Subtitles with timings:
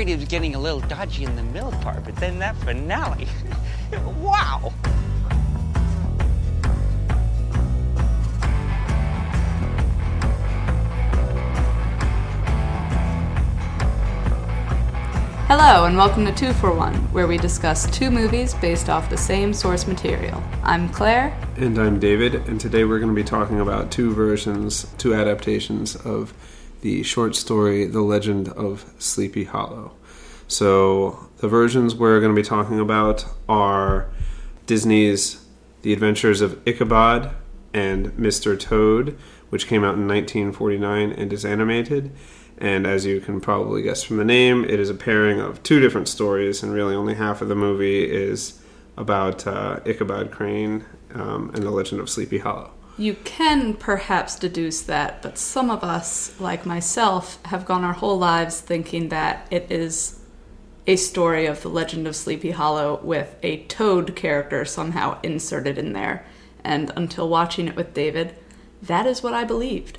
[0.00, 3.26] worried he was getting a little dodgy in the middle part, but then that finale.
[4.18, 4.72] wow.
[15.48, 19.18] Hello, and welcome to Two for One, where we discuss two movies based off the
[19.18, 20.42] same source material.
[20.62, 21.38] I'm Claire.
[21.58, 25.94] And I'm David, and today we're going to be talking about two versions, two adaptations
[25.94, 26.32] of
[26.80, 29.92] the short story The Legend of Sleepy Hollow.
[30.48, 34.10] So, the versions we're going to be talking about are
[34.66, 35.44] Disney's
[35.82, 37.32] The Adventures of Ichabod
[37.72, 38.58] and Mr.
[38.58, 39.16] Toad,
[39.50, 42.10] which came out in 1949 and is animated.
[42.58, 45.80] And as you can probably guess from the name, it is a pairing of two
[45.80, 48.60] different stories, and really only half of the movie is
[48.96, 50.84] about uh, Ichabod Crane
[51.14, 52.72] um, and the Legend of Sleepy Hollow.
[53.00, 58.18] You can perhaps deduce that, but some of us, like myself, have gone our whole
[58.18, 60.20] lives thinking that it is
[60.86, 65.94] a story of the Legend of Sleepy Hollow with a toad character somehow inserted in
[65.94, 66.26] there.
[66.62, 68.34] And until watching it with David,
[68.82, 69.96] that is what I believed.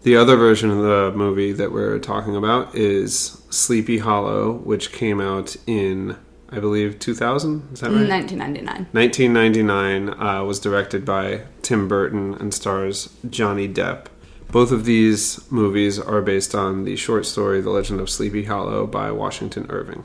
[0.00, 5.20] The other version of the movie that we're talking about is Sleepy Hollow, which came
[5.20, 6.16] out in,
[6.50, 7.72] I believe, 2000.
[7.72, 8.08] Is that right?
[8.08, 8.88] 1999.
[8.92, 14.06] 1999 uh, was directed by Tim Burton and stars Johnny Depp.
[14.50, 18.86] Both of these movies are based on the short story The Legend of Sleepy Hollow
[18.86, 20.04] by Washington Irving.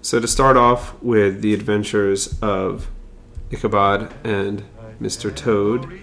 [0.00, 2.88] So, to start off with the adventures of
[3.50, 4.64] Ichabod and
[5.00, 5.34] Mr.
[5.34, 6.00] Toad,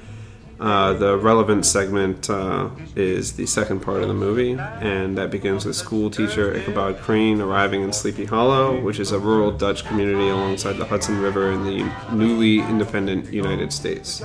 [0.60, 5.66] uh, the relevant segment uh, is the second part of the movie, and that begins
[5.66, 10.28] with school teacher Ichabod Crane arriving in Sleepy Hollow, which is a rural Dutch community
[10.28, 14.22] alongside the Hudson River in the newly independent United States.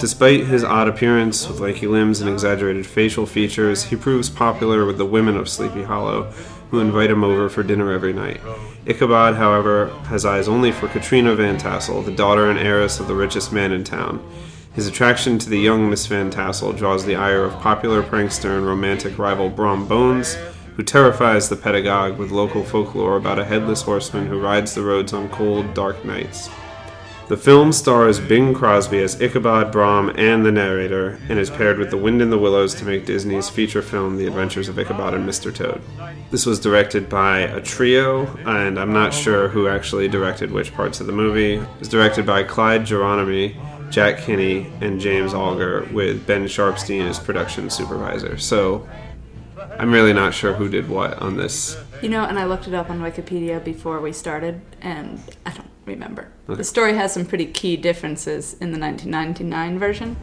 [0.00, 4.98] Despite his odd appearance with lanky limbs and exaggerated facial features, he proves popular with
[4.98, 6.24] the women of Sleepy Hollow,
[6.72, 8.40] who invite him over for dinner every night.
[8.84, 13.14] Ichabod, however, has eyes only for Katrina Van Tassel, the daughter and heiress of the
[13.14, 14.20] richest man in town.
[14.76, 18.66] His attraction to the young Miss Van Tassel draws the ire of popular prankster and
[18.66, 20.36] romantic rival Brom Bones,
[20.76, 25.14] who terrifies the pedagogue with local folklore about a headless horseman who rides the roads
[25.14, 26.50] on cold, dark nights.
[27.28, 31.90] The film stars Bing Crosby as Ichabod, Brom, and the narrator, and is paired with
[31.90, 35.26] The Wind in the Willows to make Disney's feature film The Adventures of Ichabod and
[35.26, 35.52] Mr.
[35.52, 35.80] Toad.
[36.30, 41.00] This was directed by a trio, and I'm not sure who actually directed which parts
[41.00, 41.54] of the movie.
[41.54, 43.56] It was directed by Clyde Geronimi,
[43.90, 48.36] Jack Kinney, and James Algar, with Ben Sharpsteen as production supervisor.
[48.38, 48.88] So
[49.78, 51.76] I'm really not sure who did what on this.
[52.02, 55.70] You know, and I looked it up on Wikipedia before we started, and I don't
[55.84, 56.28] remember.
[56.48, 56.56] Okay.
[56.56, 60.16] The story has some pretty key differences in the 1999 version.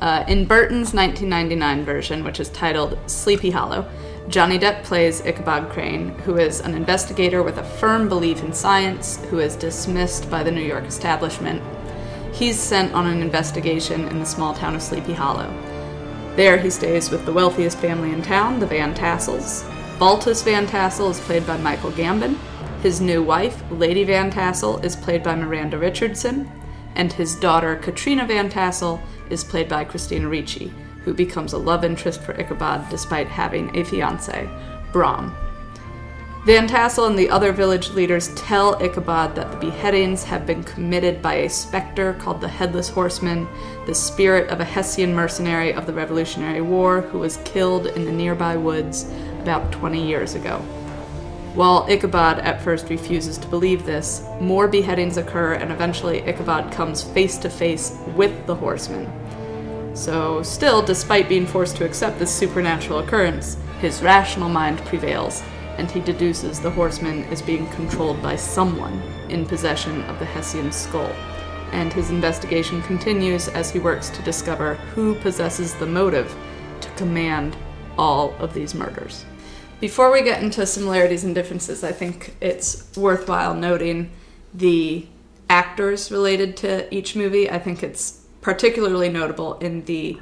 [0.00, 3.88] Uh, in Burton's 1999 version, which is titled Sleepy Hollow,
[4.28, 9.22] Johnny Depp plays Ichabod Crane, who is an investigator with a firm belief in science,
[9.26, 11.62] who is dismissed by the New York establishment.
[12.32, 15.52] He's sent on an investigation in the small town of Sleepy Hollow.
[16.36, 19.64] There, he stays with the wealthiest family in town, the Van Tassels.
[19.98, 22.38] Baltus Van Tassel is played by Michael Gambon.
[22.82, 26.50] His new wife, Lady Van Tassel, is played by Miranda Richardson.
[26.94, 30.72] And his daughter, Katrina Van Tassel, is played by Christina Ricci,
[31.04, 34.48] who becomes a love interest for Ichabod despite having a fiance,
[34.92, 35.36] Brom.
[36.46, 41.20] Van Tassel and the other village leaders tell Ichabod that the beheadings have been committed
[41.20, 43.46] by a specter called the Headless Horseman,
[43.84, 48.12] the spirit of a Hessian mercenary of the Revolutionary War who was killed in the
[48.12, 49.12] nearby woods
[49.42, 50.60] about 20 years ago.
[51.54, 57.02] While Ichabod at first refuses to believe this, more beheadings occur and eventually Ichabod comes
[57.02, 59.12] face to face with the horseman.
[59.94, 65.42] So, still, despite being forced to accept this supernatural occurrence, his rational mind prevails
[65.80, 70.70] and he deduces the horseman is being controlled by someone in possession of the Hessian
[70.70, 71.10] skull.
[71.72, 76.36] And his investigation continues as he works to discover who possesses the motive
[76.82, 77.56] to command
[77.96, 79.24] all of these murders.
[79.80, 84.10] Before we get into similarities and differences, I think it's worthwhile noting
[84.52, 85.06] the
[85.48, 87.48] actors related to each movie.
[87.48, 90.20] I think it's particularly notable in the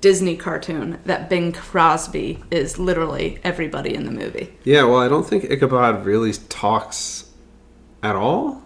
[0.00, 4.56] Disney cartoon that Bing Crosby is literally everybody in the movie.
[4.64, 7.30] Yeah, well, I don't think Ichabod really talks
[8.02, 8.62] at all.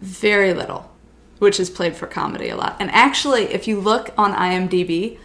[0.00, 0.90] Very little,
[1.38, 2.76] which is played for comedy a lot.
[2.80, 5.18] And actually, if you look on IMDb,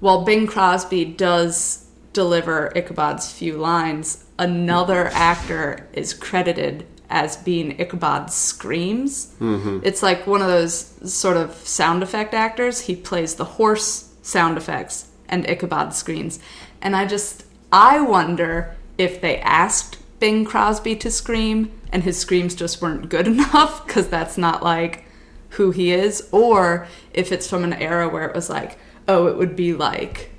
[0.00, 8.34] while Bing Crosby does deliver Ichabod's few lines, another actor is credited as being Ichabod's
[8.34, 9.34] screams.
[9.40, 9.80] Mm-hmm.
[9.82, 12.82] It's like one of those sort of sound effect actors.
[12.82, 16.40] He plays the horse sound effects, and Ichabod screens.
[16.80, 22.54] And I just, I wonder if they asked Bing Crosby to scream and his screams
[22.54, 25.04] just weren't good enough because that's not like
[25.50, 28.76] who he is, or if it's from an era where it was like,
[29.06, 30.30] oh, it would be like,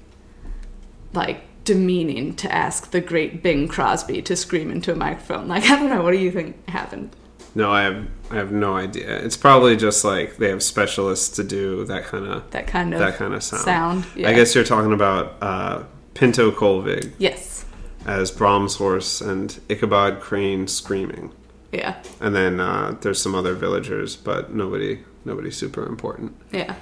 [1.13, 5.47] like demeaning to ask the great Bing Crosby to scream into a microphone.
[5.47, 6.03] Like, I don't know.
[6.03, 7.15] What do you think happened?
[7.57, 9.17] No, I have I have no idea.
[9.23, 12.99] It's probably just like they have specialists to do that kind of That kind of
[12.99, 13.63] that kind of sound.
[13.63, 14.29] sound, yeah.
[14.29, 17.65] I guess you're talking about uh, Pinto Colvig Yes.
[18.05, 21.31] as Brom's horse and Ichabod Crane screaming,
[21.71, 21.95] Yeah.
[22.19, 26.35] and then uh, there's some other villagers, but nobody nobody super important.
[26.51, 26.75] Yeah.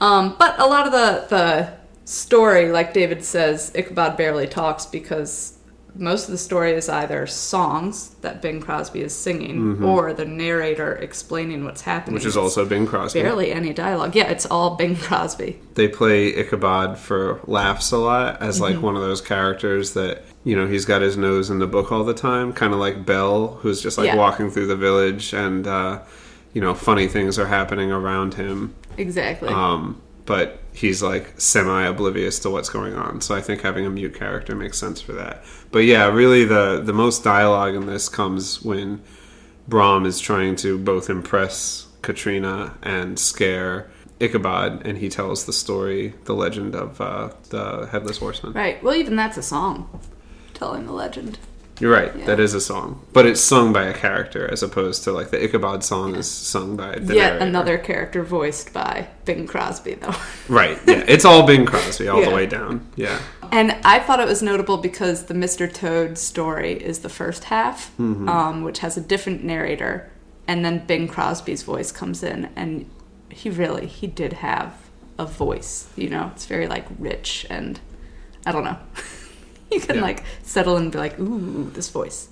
[0.00, 1.72] Um, but a lot of the the
[2.04, 5.58] story, like David says, Ichabod barely talks because
[5.94, 10.94] most of the story is either songs that Bing Crosby is singing or the narrator
[10.94, 12.12] explaining what's happening.
[12.18, 12.24] Mm-hmm.
[12.24, 13.20] Which is also Bing Crosby.
[13.22, 14.16] barely any dialogue.
[14.16, 15.60] Yeah, it's all Bing Crosby.
[15.74, 18.82] They play Ichabod for laughs a lot as like Mm-hmm.
[18.86, 22.04] one of those characters that you know he's got his nose in the book all
[22.04, 24.16] the time, kind of like Belle, who's just like Yeah.
[24.16, 26.00] walking through the village and uh,
[26.54, 28.74] you know funny things are happening around him.
[28.96, 29.48] Exactly.
[29.50, 33.20] Um, but he's like semi oblivious to what's going on.
[33.20, 35.44] So I think having a mute character makes sense for that.
[35.70, 39.02] But yeah, really the the most dialogue in this comes when
[39.68, 43.90] Brom is trying to both impress Katrina and scare
[44.20, 48.52] Ichabod, and he tells the story, the legend of uh, the headless horseman.
[48.52, 48.82] right.
[48.82, 50.00] Well, even that's a song
[50.54, 51.38] telling the legend.
[51.82, 52.26] You're right, Yeah.
[52.26, 55.42] that is a song, but it's sung by a character as opposed to like the
[55.42, 57.44] Ichabod song is sung by the Yet narrator.
[57.44, 60.14] another character voiced by Bing Crosby, though.
[60.48, 62.28] Right, yeah, it's all Bing Crosby all Yeah.
[62.28, 62.86] the way down.
[62.94, 63.18] Yeah.
[63.50, 65.70] And I thought it was notable because the Mr.
[65.70, 68.28] Toad story is the first half, Mm-hmm.
[68.28, 70.08] um, which has a different narrator,
[70.46, 72.88] and then Bing Crosby's voice comes in, and
[73.28, 74.72] he really he did have
[75.18, 75.88] a voice.
[75.96, 77.80] You know, it's very like rich and
[78.46, 78.78] I don't know.
[79.74, 80.02] you can Yeah.
[80.02, 82.28] like settle and be like, ooh, this voice.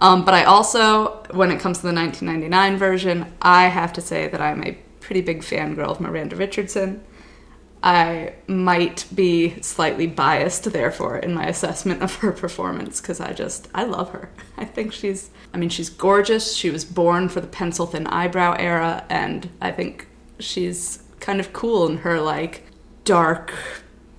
[0.00, 4.28] Um, but I also, when it comes to the 1999 version, I have to say
[4.28, 7.02] that I'm a pretty big fangirl of Miranda Richardson.
[7.82, 13.68] I might be slightly biased, therefore, in my assessment of her performance because I just,
[13.74, 14.30] I love her.
[14.56, 16.54] I think she's, I mean, she's gorgeous.
[16.54, 20.08] She was born for the pencil thin eyebrow era, and I think
[20.40, 22.64] she's kind of cool in her, like,
[23.04, 23.54] dark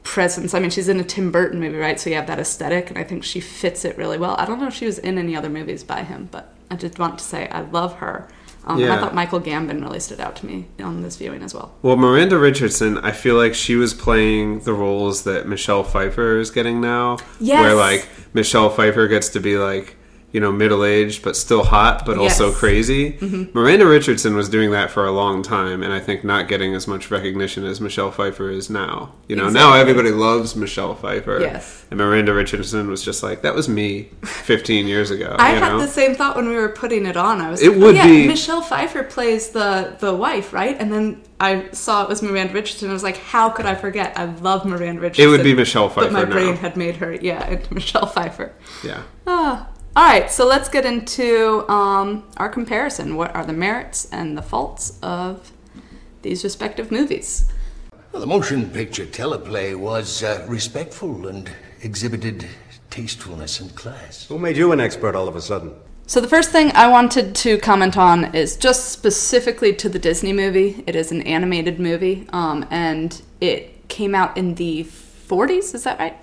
[0.10, 0.56] presence.
[0.56, 2.00] I mean, she's in a Tim Burton movie, right?
[2.00, 4.36] So you have that aesthetic, and I think she fits it really well.
[4.40, 6.98] I don't know if she was in any other movies by him, but I just
[6.98, 8.28] want to say I love her.
[8.66, 11.54] Um, and I thought Michael Gambon really stood out to me on this viewing as
[11.54, 11.76] well.
[11.84, 16.50] Well, Miranda Richardson, I feel like she was playing the roles that Michelle Pfeiffer is
[16.50, 17.18] getting now.
[17.40, 17.62] Yes.
[17.62, 19.96] Where, like, Michelle Pfeiffer gets to be, like,
[20.32, 22.54] you know, middle aged, but still hot, but also Yes.
[22.54, 22.60] Mm-hmm.
[22.60, 23.50] crazy.
[23.54, 26.88] Miranda Richardson was doing that for a long time, and I think not getting as
[26.88, 29.14] much recognition as Michelle Pfeiffer is now.
[29.28, 31.40] You know, now everybody loves Michelle Pfeiffer.
[31.42, 31.86] Yes.
[31.90, 35.36] And Miranda Richardson was just like, that was me 15 years ago.
[35.40, 35.80] I had know?
[35.80, 37.42] the same thought when we were putting it on.
[37.42, 40.76] I was It like, would oh, yeah, be- Michelle Pfeiffer plays the the wife, right?
[40.80, 42.90] And then I saw it was Miranda Richardson.
[42.90, 44.14] I was like, how could I forget?
[44.18, 45.26] I love Miranda Richardson.
[45.26, 48.54] It would be Michelle Pfeiffer But my brain had made her, yeah, into Michelle Pfeiffer.
[48.84, 49.02] Yeah.
[49.26, 49.70] Ah.
[50.00, 53.18] All right, so let's get into um, our comparison.
[53.18, 55.52] What are the merits and the faults of
[56.22, 57.52] these respective movies?
[58.14, 61.52] Well, the motion picture teleplay was uh, respectful and
[61.82, 62.48] exhibited
[62.90, 64.26] tastefulness and class.
[64.28, 65.76] Who made you an expert all of a sudden?
[66.08, 70.32] So the first thing I wanted to comment on is just specifically to the Disney
[70.32, 70.82] movie.
[70.88, 75.76] It is an animated movie, um, and it came out in the 40s.
[75.76, 76.16] Is that right?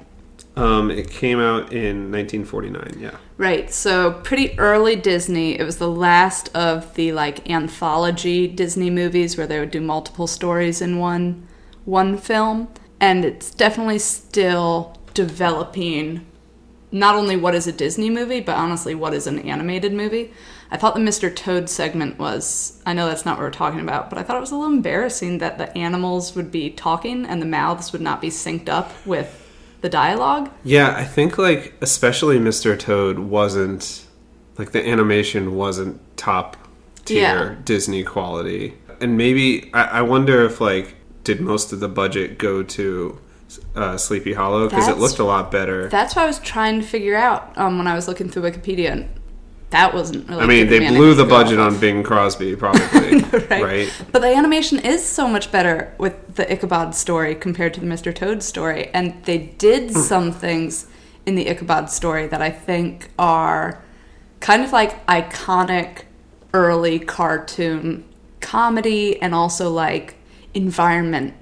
[0.56, 3.18] Um, it came out in 1949, yeah.
[3.36, 3.70] Right.
[3.70, 5.58] So pretty early Disney.
[5.58, 10.26] It was the last of the like anthology Disney movies where they would do multiple
[10.26, 11.46] stories in one
[11.84, 12.68] one film,
[13.00, 16.26] and it's definitely still developing
[16.90, 20.32] not only what is a Disney movie, but honestly what is an animated movie.
[20.70, 21.34] I thought the Mr.
[21.34, 24.40] Toad segment was I know that's not what we're talking about, but I thought it
[24.40, 28.22] was a little embarrassing that the animals would be talking and the mouths would not
[28.22, 29.45] be synced up with
[29.80, 30.50] the dialogue.
[30.64, 32.78] Yeah, I think like especially Mr.
[32.78, 34.04] Toad wasn't
[34.59, 36.56] like the animation wasn't top
[37.04, 37.56] tier Yeah.
[37.64, 42.62] Disney quality, and maybe I, I wonder if like did most of the budget go
[42.62, 43.18] to
[43.75, 45.88] uh, Sleepy Hollow because it looked a lot better.
[45.88, 49.06] That's what I was trying to figure out um, when I was looking through Wikipedia.
[49.76, 50.42] That wasn't really.
[50.42, 51.78] I mean, they blew the budget on.
[51.78, 53.62] Bing Crosby, probably, right?
[53.62, 54.02] right?
[54.11, 58.14] But the animation is so much better with the Ichabod story compared to the Mr.
[58.14, 60.00] Toad story, and they did Hmm.
[60.00, 60.87] some things
[61.26, 63.83] in the Ichabod story that I think are
[64.40, 66.04] kind of like iconic
[66.54, 68.04] early cartoon
[68.40, 70.16] comedy and also like
[70.54, 71.35] environment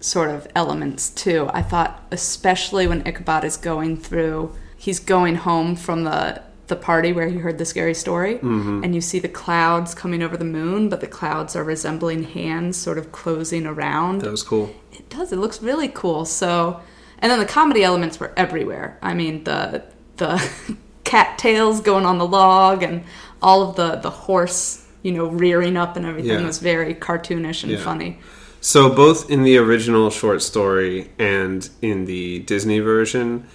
[0.00, 1.48] sort of elements too.
[1.54, 7.12] I thought, especially when Ichabod is going through, he's going home from the the party
[7.12, 8.82] where he heard the scary story, mm-hmm.
[8.82, 12.78] and you see the clouds coming over the moon, but the clouds are resembling hands
[12.78, 14.22] sort of closing around.
[14.22, 14.74] That was cool.
[14.92, 15.32] It does.
[15.32, 16.24] It looks really cool.
[16.24, 16.80] So,
[17.18, 18.98] and then the comedy elements were everywhere.
[19.02, 19.84] I mean, the
[20.16, 20.42] the
[21.04, 23.04] cattails going on the log and
[23.42, 26.46] all of the the horse, you know, rearing up and everything Yeah.
[26.46, 27.78] was very cartoonish and Yeah.
[27.84, 28.18] funny.
[28.62, 33.46] So both in the original short story and in the Disney version,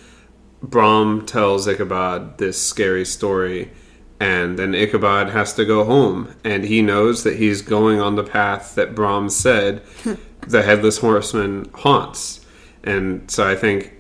[0.69, 3.71] Brom tells Ichabod this scary story,
[4.19, 8.23] and then Ichabod has to go home, and he knows that he's going on the
[8.23, 9.83] path that Brom said
[10.47, 12.45] the headless horseman haunts,
[12.83, 13.93] and so I think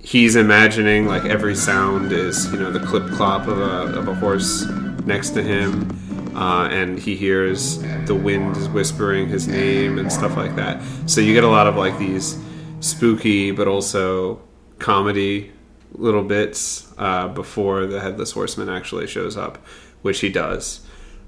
[0.00, 4.14] he's imagining like every sound is you know the clip clop of a of a
[4.14, 4.64] horse
[5.04, 10.36] next to him, uh, and he hears the wind is whispering his name and stuff
[10.36, 10.82] like that.
[11.06, 12.38] So you get a lot of like these
[12.80, 14.40] spooky but also
[14.78, 15.52] comedy
[15.94, 19.58] little bits uh, before the headless horseman actually shows up,
[20.02, 20.80] which he does,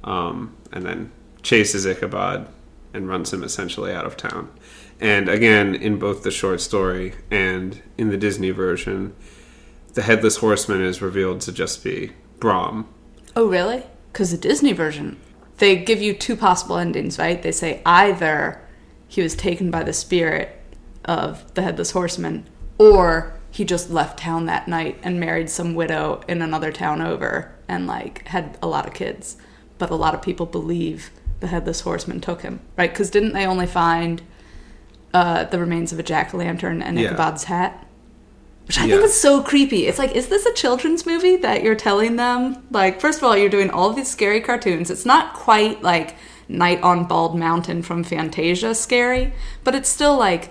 [0.03, 2.49] um, and then chases Ichabod
[2.93, 4.51] and runs him essentially out of town.
[5.01, 9.15] And again, in both the short story and in the Disney version,
[9.95, 12.89] the headless horseman is revealed to just be Brom.
[13.37, 13.85] Oh, really?
[14.13, 15.19] Because the Disney version,
[15.59, 17.43] they give you two possible endings, right?
[17.43, 18.61] They say either
[19.09, 20.61] he was taken by the spirit
[21.05, 26.21] of the headless horseman, or he just left town that night and married some widow
[26.27, 29.37] in another town over and like had a lot of kids.
[29.79, 32.91] But a lot of people believe the headless horseman took him, right?
[32.91, 34.23] Because didn't they only find
[35.13, 37.11] uh, the remains of a jack o' lantern and Yeah.
[37.11, 37.87] Ichabod's hat?
[38.67, 38.95] Which I Yeah.
[38.97, 39.87] think is so creepy.
[39.87, 42.57] It's like, is this a children's movie that you're telling them?
[42.73, 44.91] Like, first of all, you're doing all these scary cartoons.
[44.91, 46.17] It's not quite like
[46.49, 49.33] Night on Bald Mountain from Fantasia scary,
[49.63, 50.51] but it's still like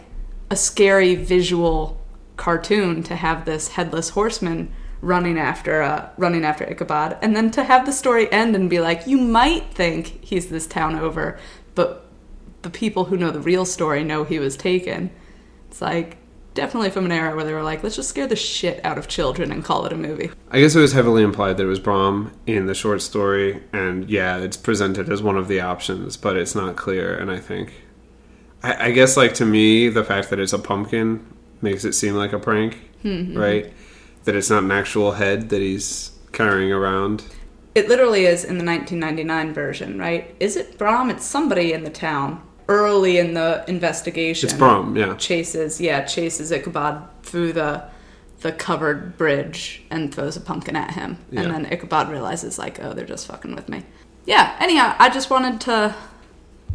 [0.49, 1.99] a scary visual
[2.37, 7.63] cartoon to have this headless horseman running after uh, running after Ichabod, and then to
[7.63, 11.37] have the story end and be like, you might think he's this town over,
[11.75, 12.05] but
[12.61, 15.11] the people who know the real story know he was taken.
[15.69, 16.17] It's like
[16.53, 19.07] definitely from an era where they were like, let's just scare the shit out of
[19.07, 20.31] children and call it a movie.
[20.51, 24.09] I guess it was heavily implied that it was Brom in the short story, and
[24.09, 27.13] yeah, it's presented as one of the options, but it's not clear.
[27.13, 27.73] And I think,
[28.61, 31.25] I, I guess, like to me, the fact that it's a pumpkin
[31.63, 33.37] makes it seem like a prank, mm-hmm.
[33.37, 33.73] right?
[34.25, 37.23] That it's not an actual head that he's carrying around.
[37.75, 40.35] It literally is in the 1999 version, right?
[40.39, 41.09] Is it Brom?
[41.09, 44.49] It's somebody in the town early in the investigation.
[44.49, 45.15] It's Brom, yeah.
[45.15, 47.85] Chases, yeah, chases Ichabod through the
[48.41, 51.17] the covered bridge and throws a pumpkin at him.
[51.31, 51.41] Yeah.
[51.41, 53.83] And then Ichabod realizes, like, oh, they're just fucking with me.
[54.25, 55.95] Yeah, anyhow, I just wanted to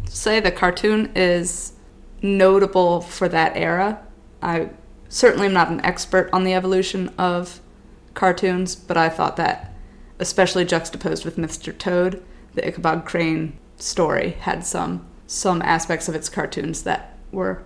[0.09, 1.73] say the cartoon is
[2.21, 4.03] notable for that era.
[4.41, 4.69] I
[5.09, 7.59] certainly am not an expert on the evolution of
[8.13, 9.73] cartoons, but I thought that,
[10.19, 11.75] especially juxtaposed with Mr.
[11.77, 17.63] Toad, the Ichabod Crane story had some some aspects of its cartoons that were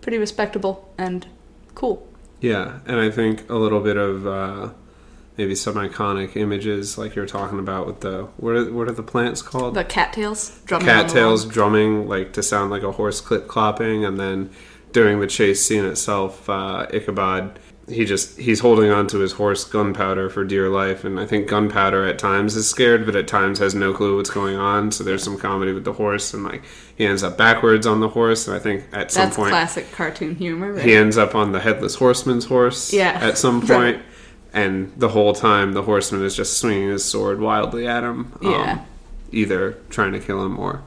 [0.00, 1.26] pretty respectable and
[1.74, 2.06] cool.
[2.40, 4.70] Yeah, and I think a little bit of uh,
[5.36, 9.02] maybe some iconic images, like you're talking about with the what are, what are the
[9.02, 9.74] plants called?
[9.74, 14.50] The cattails drumming cattails drumming like to sound like a horse clip clopping and then
[14.96, 19.62] during the chase scene itself uh, ichabod he just he's holding on to his horse
[19.62, 23.58] gunpowder for dear life and i think gunpowder at times is scared but at times
[23.58, 26.62] has no clue what's going on so there's some comedy with the horse and like
[26.96, 29.92] he ends up backwards on the horse and i think at some That's point classic
[29.92, 30.84] cartoon humor, right?
[30.84, 33.18] he ends up on the headless horseman's horse Yeah.
[33.20, 34.00] at some Right.
[34.54, 38.50] and the whole time the horseman is just swinging his sword wildly at him um,
[38.50, 38.84] Yeah.
[39.30, 40.82] either trying to kill him or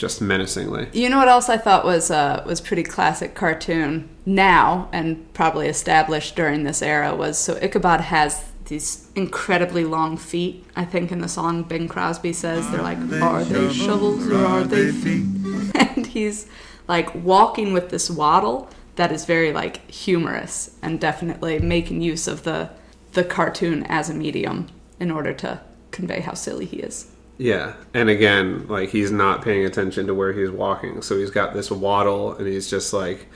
[0.00, 4.88] just menacingly You know what else I thought was uh, was pretty classic cartoon now
[4.92, 10.64] and probably established during this era was so Ichabod has these incredibly long feet.
[10.74, 14.64] I think in the song Bing Crosby says they're like, are they shovels or are
[14.64, 15.26] they feet?
[15.74, 16.46] and he's
[16.88, 22.44] like walking with this waddle that is very like humorous and definitely making use of
[22.44, 22.70] the
[23.12, 27.10] the cartoon as a medium in order to convey how silly he is.
[27.40, 31.54] Yeah, and again, like he's not paying attention to where he's walking, so he's got
[31.54, 33.28] this waddle, and he's just like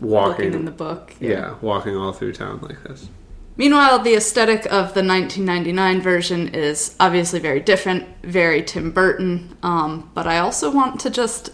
[0.00, 0.46] walking.
[0.46, 1.14] Looking in the book.
[1.20, 3.10] yeah, walking all through town like this.
[3.58, 9.54] Meanwhile, the aesthetic of the 1999 version is obviously very different, very Tim Burton.
[9.62, 11.50] Um, but I also want to just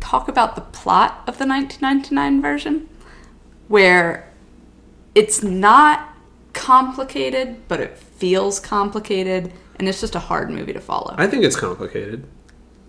[0.00, 2.88] talk about the plot of the 1999 version,
[3.68, 4.26] where
[5.14, 6.14] it's not
[6.54, 11.14] complicated, but it feels complicated, and it's just a hard movie to follow.
[11.18, 12.24] I think it's complicated.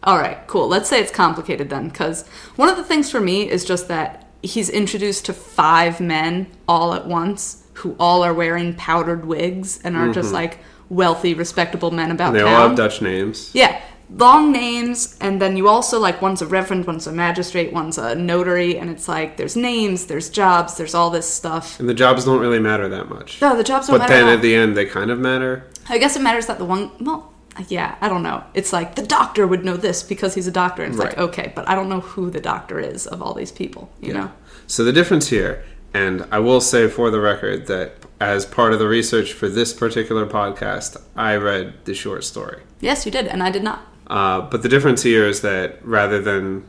[0.03, 0.67] All right, cool.
[0.67, 4.27] Let's say it's complicated then, because one of the things for me is just that
[4.43, 9.95] he's introduced to five men all at once who all are wearing powdered wigs and
[9.95, 12.37] are just like wealthy, respectable men about Mm-hmm.
[12.37, 12.61] They town.
[12.61, 13.51] all have Dutch names.
[13.53, 13.81] Yeah,
[14.15, 18.15] long names, and then you also like one's a reverend, one's a magistrate, one's a
[18.15, 21.79] notary, and it's like there's names, there's jobs, there's all this stuff.
[21.79, 23.41] And the jobs don't really matter that much.
[23.41, 25.67] No, the jobs don't but then at at the end, they kind of matter.
[25.89, 26.91] I guess it matters that the one.
[26.99, 27.31] Well,
[27.67, 28.43] yeah, I don't know.
[28.53, 31.51] It's like the doctor would know this because he's a doctor, and it's like okay,
[31.55, 33.89] but I don't know who the doctor is of all these people.
[34.01, 34.31] You know?
[34.67, 35.63] So the difference here,
[35.93, 39.73] and I will say for the record that as part of the research for this
[39.73, 42.61] particular podcast, I read the short story.
[42.79, 43.90] Yes, you did, and I did not.
[44.11, 46.65] Uh, but the difference here is that rather than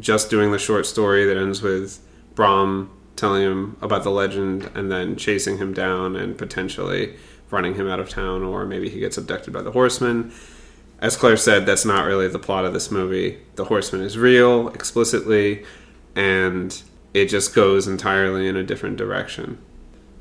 [0.00, 2.00] just doing the short story that ends with
[2.34, 7.14] Brom telling him about the legend and then chasing him down and potentially
[7.50, 10.32] running him out of town, or maybe he gets abducted by the horseman.
[10.98, 13.38] As Claire said, that's not really the plot of this movie.
[13.56, 15.64] The horseman is real explicitly,
[16.14, 19.58] and it just goes entirely in a different direction.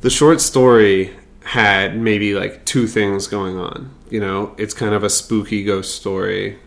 [0.02, 1.16] The short story
[1.48, 3.90] had maybe like two things going on.
[4.10, 6.60] You know, it's kind of a spooky ghost story,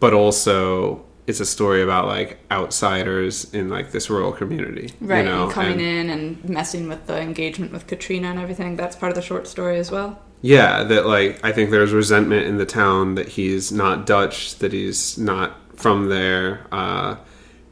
[0.00, 4.90] but also it's a story about like outsiders in like this rural community.
[5.00, 8.38] Right, You know, and coming and- in and messing with the engagement with Katrina and
[8.38, 8.76] everything.
[8.76, 10.18] That's part of the short story as well.
[10.40, 14.72] Yeah, that like I think there's resentment in the town that he's not Dutch, that
[14.72, 17.16] he's not from there, uh,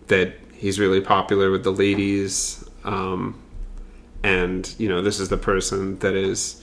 [0.08, 3.40] that he's really popular with the ladies, um,
[4.26, 6.62] and you know this is the person that is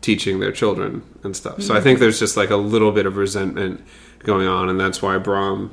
[0.00, 1.62] teaching their children and stuff.
[1.62, 1.84] So I mm-hmm.
[1.84, 3.80] think there's just like a little bit of resentment
[4.20, 5.72] going on, and that's why Brom,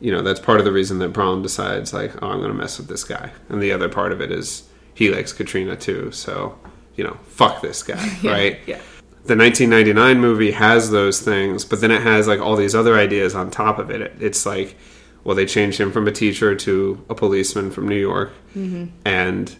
[0.00, 2.56] you know, that's part of the reason that Brom decides like, oh, I'm going to
[2.56, 6.12] mess with this guy, and the other part of it is he likes Katrina too,
[6.12, 6.58] so
[6.96, 8.58] you know, fuck this guy, right?
[8.66, 8.80] Yeah.
[9.24, 13.34] the 1999 movie has those things, but then it has like all these other ideas
[13.34, 14.00] on top of it.
[14.02, 14.76] It- It's like,
[15.24, 18.84] well, they changed him from a teacher to a policeman from New York, mm-hmm.
[19.04, 19.56] and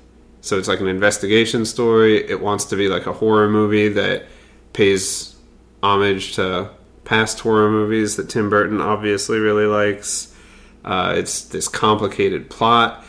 [0.47, 2.19] so it's like an investigation story.
[2.29, 4.27] It wants to be like a horror movie that
[4.73, 5.35] pays
[5.83, 6.71] homage to
[7.05, 10.35] past horror movies that Tim Burton obviously really likes.
[10.85, 13.05] Uh, it's this complicated plot.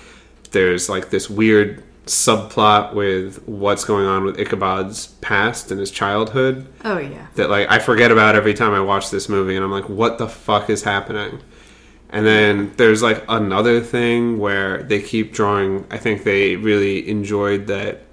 [0.51, 6.65] There's like this weird subplot with what's going on with Ichabod's past and his childhood
[6.85, 7.27] Oh yeah.
[7.35, 10.17] that like I forget about every time I watch this movie and I'm like what
[10.17, 11.41] the fuck is happening
[12.09, 17.67] and then there's like another thing where they keep drawing I think they really enjoyed
[17.67, 18.03] that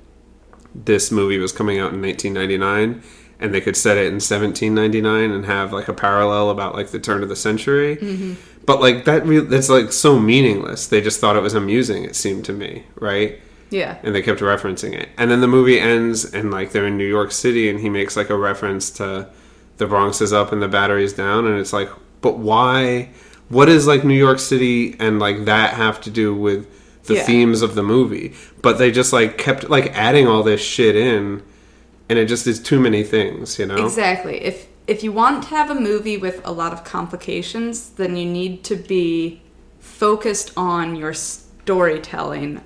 [0.75, 3.03] this movie was coming out in 1999
[3.41, 6.99] and they could set it in 1799 and have like a parallel about like the
[6.99, 8.35] turn of the century mm-hmm.
[8.67, 12.17] but like that re- that's like so meaningless they just thought it was amusing it
[12.17, 13.39] seemed to me right
[13.71, 13.99] Yeah.
[14.03, 15.09] and they kept referencing it.
[15.19, 18.17] And then the movie ends, and like they're in New York City, and he makes
[18.17, 19.29] like a reference to
[19.79, 21.89] the Bronx is up and the battery's down, and it's like,
[22.21, 23.11] but why?
[23.55, 26.67] What does like New York City and like that have to do with
[27.05, 27.23] the Yeah.
[27.23, 28.35] themes of the movie?
[28.63, 31.43] But they just like kept like adding all this shit in,
[32.09, 33.77] and it just is too many things, you know?
[33.77, 34.45] Exactly.
[34.45, 38.27] If if you want to have a movie with a lot of complications, then you
[38.27, 39.41] need to be
[39.79, 42.61] focused on your storytelling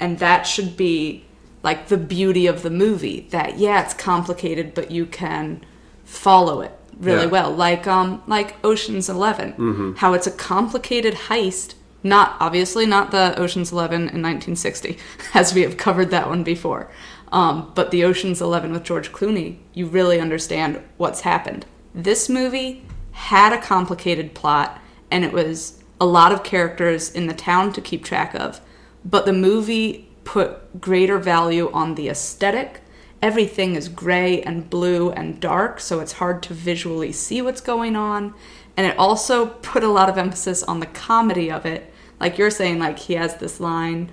[0.00, 1.24] and that should be
[1.62, 5.60] like the beauty of the movie that yeah, it's complicated but you can
[6.04, 7.26] follow it really Yeah.
[7.26, 7.50] well.
[7.50, 9.94] Like um like Ocean's 11.
[9.98, 14.98] How it's a complicated heist not obviously not the Ocean's 11 in 1960
[15.34, 16.88] as we have covered that one before.
[17.32, 21.66] Um, but the Ocean's 11 with George Clooney, you really understand what's happened.
[21.94, 24.80] This movie had a complicated plot
[25.10, 28.60] and it was a lot of characters in the town to keep track of.
[29.04, 32.80] But the movie put greater value on the aesthetic.
[33.20, 37.96] Everything is gray and blue and dark, so it's hard to visually see what's going
[37.96, 38.32] on.
[38.76, 41.92] And it also put a lot of emphasis on the comedy of it.
[42.20, 44.10] Like you're saying, like he has this line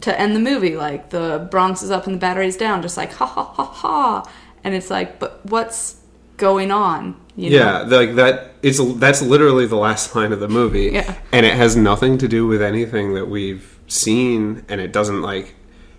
[0.00, 3.12] to end the movie, like the Bronx is up and the battery's down, just like
[3.14, 4.30] ha ha ha ha.
[4.62, 5.96] And it's like, but what's
[6.36, 7.16] going on?
[7.36, 7.56] You know?
[7.56, 8.52] Yeah, like that.
[8.62, 11.14] It's that's literally the last line of the movie, Yeah.
[11.32, 15.54] and it has nothing to do with anything that we've seen, and it doesn't like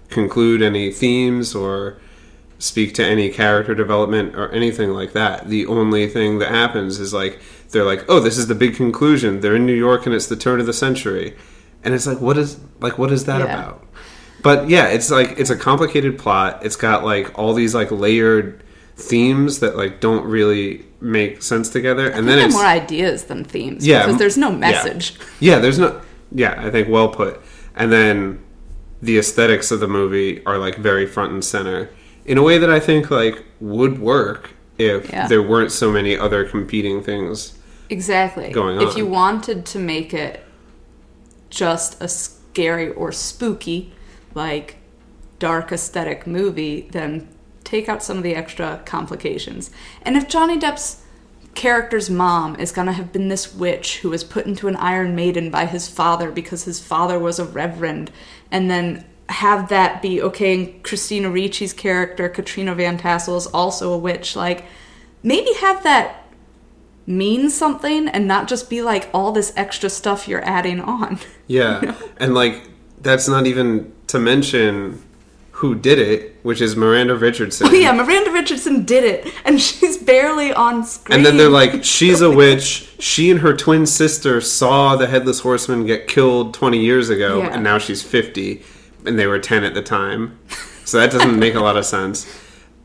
[0.09, 1.97] conclude any themes or
[2.65, 5.47] speak to any character development or anything like that.
[5.49, 7.39] The only thing that happens is like
[7.71, 9.41] they're like, "Oh, this is the big conclusion.
[9.41, 11.35] They're in New York, and it's the turn of the century,"
[11.83, 13.45] and it's like, "What is like what is that Yeah.
[13.53, 13.85] about?"
[14.41, 16.61] But yeah, it's like it's a complicated plot.
[16.63, 18.63] It's got like all these like layered
[18.97, 23.85] themes that like don't really make sense together, and then more ideas than themes.
[23.85, 24.57] yeah Because there's no yeah.
[24.57, 25.15] message.
[25.39, 26.01] Yeah, there's no.
[26.31, 27.41] Yeah, I think well put.
[27.75, 28.39] And then
[29.01, 31.89] the aesthetics of the movie are like very front and center
[32.25, 35.27] in a way that I think like would work if Yeah.
[35.27, 37.53] there weren't so many other competing things
[37.89, 38.51] Exactly.
[38.51, 40.43] going If you wanted to make it
[41.49, 43.93] just a scary or spooky,
[44.33, 44.77] like
[45.39, 47.27] dark aesthetic movie, then
[47.63, 49.69] take out some of the extra complications.
[50.01, 51.01] And if Johnny Depp's
[51.53, 55.49] character's mom is gonna have been this witch who was put into an Iron Maiden
[55.49, 58.11] by his father because his father was a reverend,
[58.51, 63.91] and then have that be okay, and Christina Ricci's character, Katrina Van Tassel, is also
[63.91, 64.65] a witch, like
[65.23, 66.21] maybe have that
[67.07, 71.19] mean something and not just be like all this extra stuff you're adding on.
[71.47, 72.63] Yeah, and like
[73.01, 74.99] that's not even to mention
[75.51, 77.67] who did it, which is Miranda Richardson.
[77.67, 81.17] Oh yeah, Miranda Richardson did it, and she's barely on screen.
[81.17, 82.89] And then they're like, she's a witch.
[82.97, 87.53] She and her twin sister saw the headless horseman get killed 20 years ago, Yeah.
[87.53, 88.63] and now she's 50,
[89.07, 90.39] and they were 10 at the time.
[90.85, 92.25] So that doesn't make a lot of sense.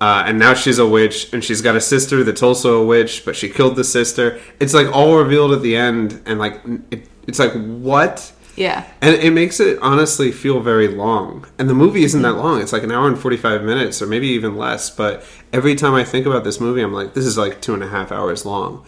[0.01, 3.25] Uh, and now she's a witch, and she's got a sister that's also a witch,
[3.27, 4.41] but she killed the sister.
[4.59, 8.33] It's like all revealed at the end, and like it, it's like what?
[8.57, 11.47] yeah, And it makes it honestly feel very long.
[11.59, 12.61] And the movie isn't that long.
[12.61, 14.91] It's like an hour and 45 minutes, or maybe even less.
[14.91, 17.83] But every time I think about this movie, I'm like, this is like two and
[17.83, 18.85] a half hours long.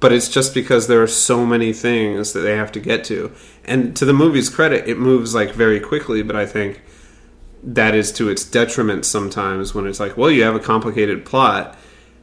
[0.00, 3.32] But it's just because there are so many things that they have to get to.
[3.64, 6.82] And to the movie's credit, it moves like very quickly, but I think
[7.64, 11.76] that is to its detriment sometimes when it's like, well, you have a complicated plot.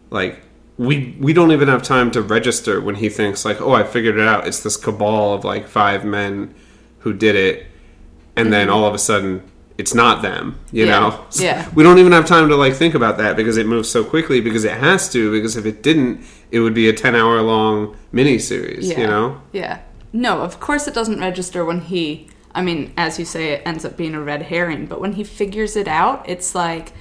[0.09, 0.41] Like,
[0.77, 4.17] we we don't even have time to register when he thinks like, oh, I figured
[4.17, 4.47] it out.
[4.47, 6.53] It's this cabal of like five men
[6.99, 7.67] who did it,
[8.35, 8.75] and then mm-hmm.
[8.75, 9.43] all of a sudden
[9.77, 10.57] it's not them.
[10.71, 10.85] You.
[10.85, 10.99] Yeah.
[10.99, 11.69] know, Yeah.
[11.75, 14.39] We don't even have time to like think about that because it moves so quickly.
[14.41, 15.31] Because it has to.
[15.31, 18.89] Because if it didn't, it would be a ten hour long mini series.
[18.89, 19.41] yeah, You know.
[19.51, 19.79] yeah.
[20.13, 22.29] No, of course it doesn't register when he.
[22.53, 24.85] I mean, as you say, it ends up being a red herring.
[24.85, 26.93] But when he figures it out, it's like,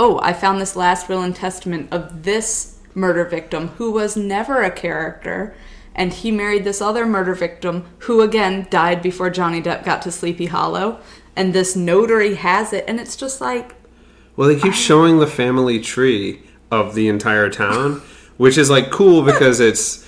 [0.00, 4.62] oh, I found this last will and testament of this murder victim who was never
[4.62, 5.54] a character.
[5.94, 10.10] And he married this other murder victim who, again, died before Johnny Depp got to
[10.10, 10.98] Sleepy Hollow.
[11.36, 12.84] And this notary has it.
[12.88, 13.74] And it's just like,
[14.36, 18.02] Well, they keep showing the family tree of the entire town,
[18.36, 20.04] which is like cool because it's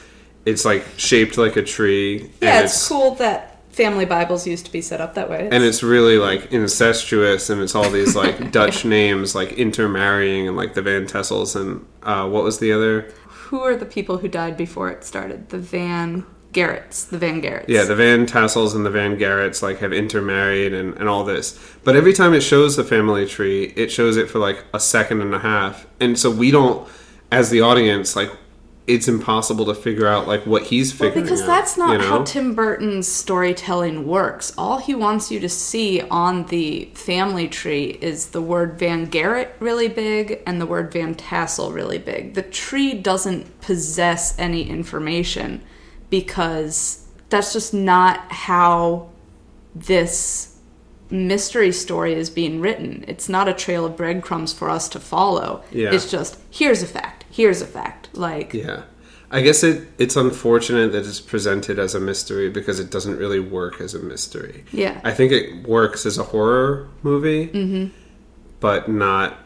[0.46, 2.30] it's like shaped like a tree.
[2.40, 5.48] yeah, and it's, cool that family Bibles used to be set up that way.
[5.52, 10.56] and it's really like incestuous, and it's all these like Dutch names like intermarrying, and
[10.56, 13.12] like the Van Tassels, and uh, what was the other?
[13.48, 15.48] who are the people who died before it started?
[15.48, 17.08] The Van Garretts.
[17.08, 17.68] The Van Garretts.
[17.68, 21.58] Yeah, the Van Tassels and the Van Garretts like have intermarried and, and all this.
[21.84, 25.20] But every time it shows the family tree, it shows it for like a second
[25.20, 25.86] and a half.
[26.00, 26.88] And so we don't
[27.30, 28.30] as the audience, like
[28.86, 31.98] it's impossible to figure out like what he's Well, figuring because out, that's not you
[31.98, 32.08] know?
[32.08, 34.54] how Tim Burton's storytelling works.
[34.56, 39.54] All he wants you to see on the family tree is the word Van Garrett
[39.60, 42.32] really big and the word Van Tassel really big.
[42.32, 45.62] The tree doesn't possess any information
[46.10, 49.08] because that's just not how
[49.74, 50.58] this
[51.10, 53.04] mystery story is being written.
[53.08, 55.62] It's not a trail of breadcrumbs for us to follow.
[55.70, 55.92] Yeah.
[55.92, 58.08] It's just here's a fact, here's a fact.
[58.14, 58.82] Like Yeah.
[59.30, 63.40] I guess it it's unfortunate that it's presented as a mystery because it doesn't really
[63.40, 64.64] work as a mystery.
[64.72, 65.00] Yeah.
[65.04, 67.94] I think it works as a horror movie, mm-hmm.
[68.60, 69.38] but not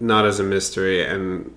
[0.00, 1.04] not as a mystery.
[1.04, 1.54] And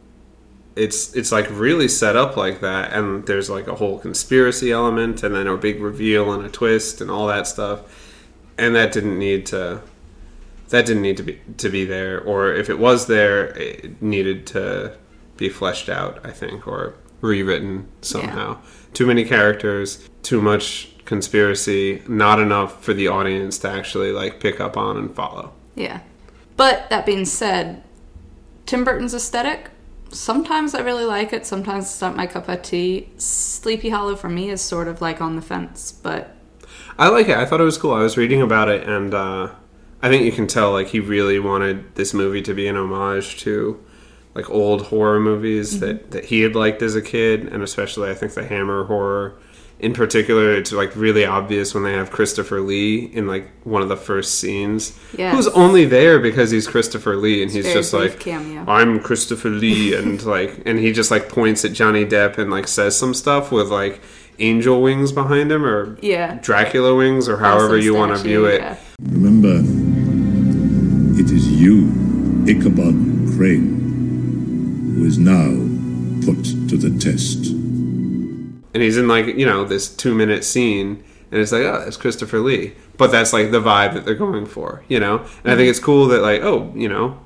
[0.80, 2.94] it's it's like really set up like that.
[2.94, 7.02] And there's like a whole conspiracy element, and then a big reveal and a twist
[7.02, 7.82] and all that stuff.
[8.58, 9.82] And that didn't need to
[10.70, 12.22] that didn't need to be to be there.
[12.22, 14.98] Or if it was there, it needed to
[15.38, 16.26] be fleshed out.
[16.26, 18.58] I think or rewritten somehow.
[18.94, 24.62] Too many characters, too much conspiracy, not enough for the audience to actually like pick
[24.62, 25.52] up on and follow.
[25.76, 26.00] Yeah.
[26.56, 27.84] But that being said,
[28.66, 29.70] Tim Burton's aesthetic,
[30.12, 33.10] sometimes I really like it, sometimes it's not my cup of tea.
[33.18, 36.36] Sleepy Hollow for me is sort of like on the fence, but
[36.98, 37.38] I like it.
[37.38, 37.94] I thought it was cool.
[37.94, 39.52] I was reading about it, and uh,
[40.02, 43.38] I think you can tell like he really wanted this movie to be an homage
[43.42, 43.84] to
[44.36, 48.14] like old horror movies that that he had liked as a kid, and especially I
[48.14, 49.40] think the Hammer horror.
[49.80, 53.88] In particular, it's like really obvious when they have Christopher Lee in like one of
[53.88, 55.00] the first scenes.
[55.18, 55.34] Yes.
[55.34, 58.66] Who's only there because he's Christopher Lee, and he's just like, cameo.
[58.68, 62.68] "I'm Christopher Lee," and like, and he just like points at Johnny Depp and like
[62.68, 64.02] says some stuff with like
[64.40, 66.40] angel wings behind him, or Yeah.
[66.42, 68.60] Dracula wings, or however you want to view it.
[68.62, 68.76] yeah.
[69.10, 69.62] Remember,
[71.20, 71.88] it is you,
[72.48, 72.96] Ichabod
[73.38, 75.52] Crane, who is now
[76.26, 77.56] put to the test.
[78.74, 81.98] And he's in like you know this two minute scene and it's like oh that's
[81.98, 85.56] christopher lee but that's like the vibe that they're going for you know and i
[85.56, 85.58] Mm-hmm.
[85.58, 87.20] think it's cool that like oh you know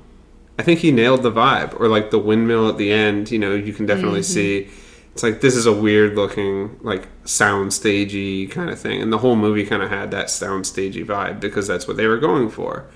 [0.58, 3.54] i think he nailed the vibe or like the windmill at the end you know
[3.54, 4.32] you can definitely Mm-hmm.
[4.66, 4.68] see
[5.12, 9.18] it's like this is a weird looking like sound stagey kind of thing and the
[9.18, 12.50] whole movie kind of had that sound stagey vibe because that's what they were going
[12.50, 12.86] for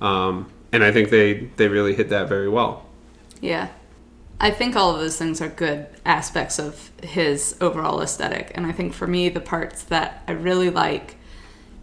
[0.00, 2.86] um, and i think they they really hit that very well
[3.40, 3.68] Yeah.
[4.40, 8.52] I think all of those things are good aspects of his overall aesthetic.
[8.54, 11.16] And I think for me, the parts that I really like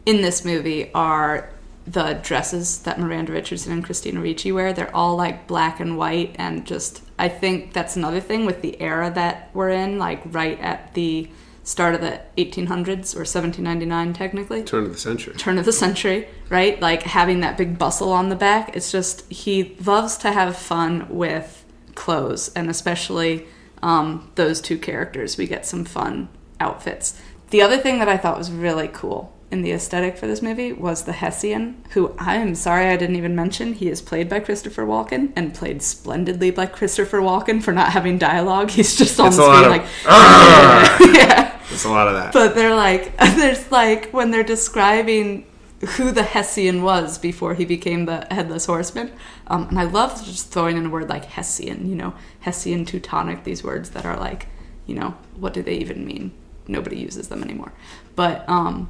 [0.06, 1.50] in this movie are
[1.86, 4.74] the dresses that Miranda Richardson and Christina Ricci wear.
[4.74, 6.36] They're all like black and white.
[6.36, 10.60] And just, I think that's another thing with the era that we're in, like right
[10.60, 11.30] at the
[11.64, 16.28] start of the 1800s or 1799, technically turn of the century turn of the century,
[16.50, 16.80] right?
[16.80, 18.76] Like having that big bustle on the back.
[18.76, 21.65] It's just he loves to have fun with
[21.96, 23.46] clothes, and especially
[23.82, 25.38] um, those two characters.
[25.38, 26.30] We get some fun
[26.60, 27.20] outfits.
[27.50, 30.74] The other thing that I thought was really cool in the aesthetic for this movie
[30.74, 33.74] was the Hessian, who I am sorry I didn't even mention.
[33.74, 38.18] He is played by Christopher Walken and played splendidly by Christopher Walken for not having
[38.18, 38.72] dialogue.
[38.72, 39.86] He's just on It's the screen of- like,
[41.16, 41.60] yeah.
[41.70, 45.46] there's a lot of that But they're like, there's like when they're describing
[45.82, 49.12] who the Hessian was before he became the headless horseman.
[49.48, 53.44] Um, and I love just throwing in a word like Hessian, you know, Hessian Teutonic,
[53.44, 54.48] these words that are like,
[54.86, 56.32] you know, what do they even mean?
[56.68, 57.74] Nobody uses them anymore.
[58.16, 58.90] But um,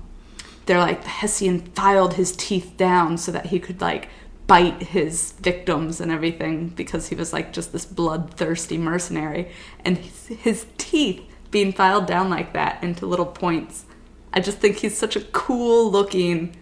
[0.66, 4.10] they're like, the Hessian filed his teeth down so that he could like
[4.48, 9.52] bite his victims and everything because he was like just this bloodthirsty mercenary.
[9.84, 13.86] And his, his teeth being filed down like that into little points.
[14.34, 16.56] I just think he's such a cool looking,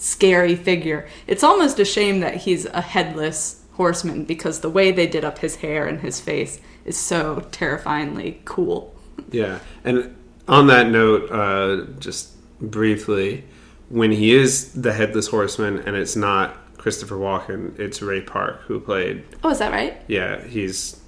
[0.00, 1.06] scary figure.
[1.26, 5.38] It's almost a shame that he's a headless horseman because the way they did up
[5.38, 8.94] his hair and his face is so terrifyingly cool.
[9.30, 10.16] Yeah, and
[10.48, 13.44] on that note, uh, just briefly,
[13.90, 18.80] when he is the headless horseman, and it's not Christopher Walken, it's Ray Park who
[18.80, 19.24] played.
[19.44, 20.00] Oh, is that right?
[20.08, 21.00] Yeah, he's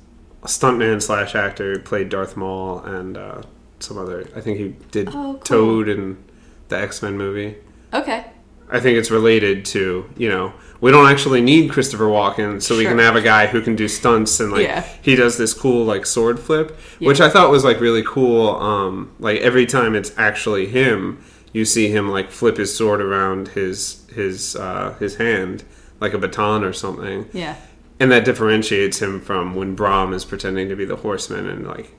[0.43, 1.79] a stuntman slash actor.
[1.79, 3.43] Played Darth Maul and uh,
[3.81, 4.29] some other.
[4.37, 5.39] I think he did Oh, cool.
[5.39, 6.23] Toad in
[6.69, 7.57] the X Men movie.
[7.95, 8.27] Okay.
[8.73, 12.83] I think it's related to you know we don't actually need Christopher Walken, so we
[12.83, 12.91] Sure.
[12.91, 14.85] can have a guy who can do stunts and like Yeah.
[15.01, 17.07] he does this cool like sword flip, Yeah.
[17.07, 18.49] which I thought was like really cool.
[18.57, 21.19] Um, like every time it's actually him,
[21.53, 25.63] you see him like flip his sword around his his uh, his hand
[26.01, 27.55] like a baton or something, Yeah.
[28.01, 31.93] and that differentiates him from when Brom is pretending to be the horseman and like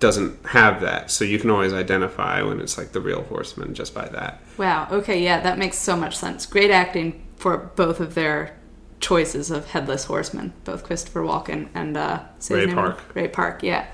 [0.00, 1.10] doesn't have that.
[1.10, 4.40] So you can always identify when it's like the real horseman just by that.
[4.56, 4.88] Wow.
[4.90, 5.22] Okay.
[5.22, 6.46] Yeah, that makes so much sense.
[6.46, 8.56] Great acting for both of their
[9.00, 13.14] choices of headless horsemen, both Christopher Walken and uh, Ray Park.
[13.14, 13.62] Ray Park.
[13.62, 13.86] Yeah.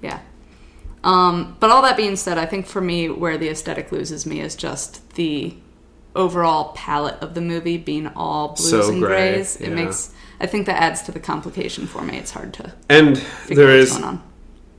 [0.00, 0.20] Yeah.
[1.02, 4.40] Um, but all that being said, I think for me, where the aesthetic loses me
[4.40, 5.54] is just the
[6.16, 9.56] overall palette of the movie being all blues So and gray, grays.
[9.56, 9.74] It yeah.
[9.74, 10.12] makes.
[10.40, 12.16] I think that adds to the complication for me.
[12.16, 14.22] It's hard to And figure there what's is going on.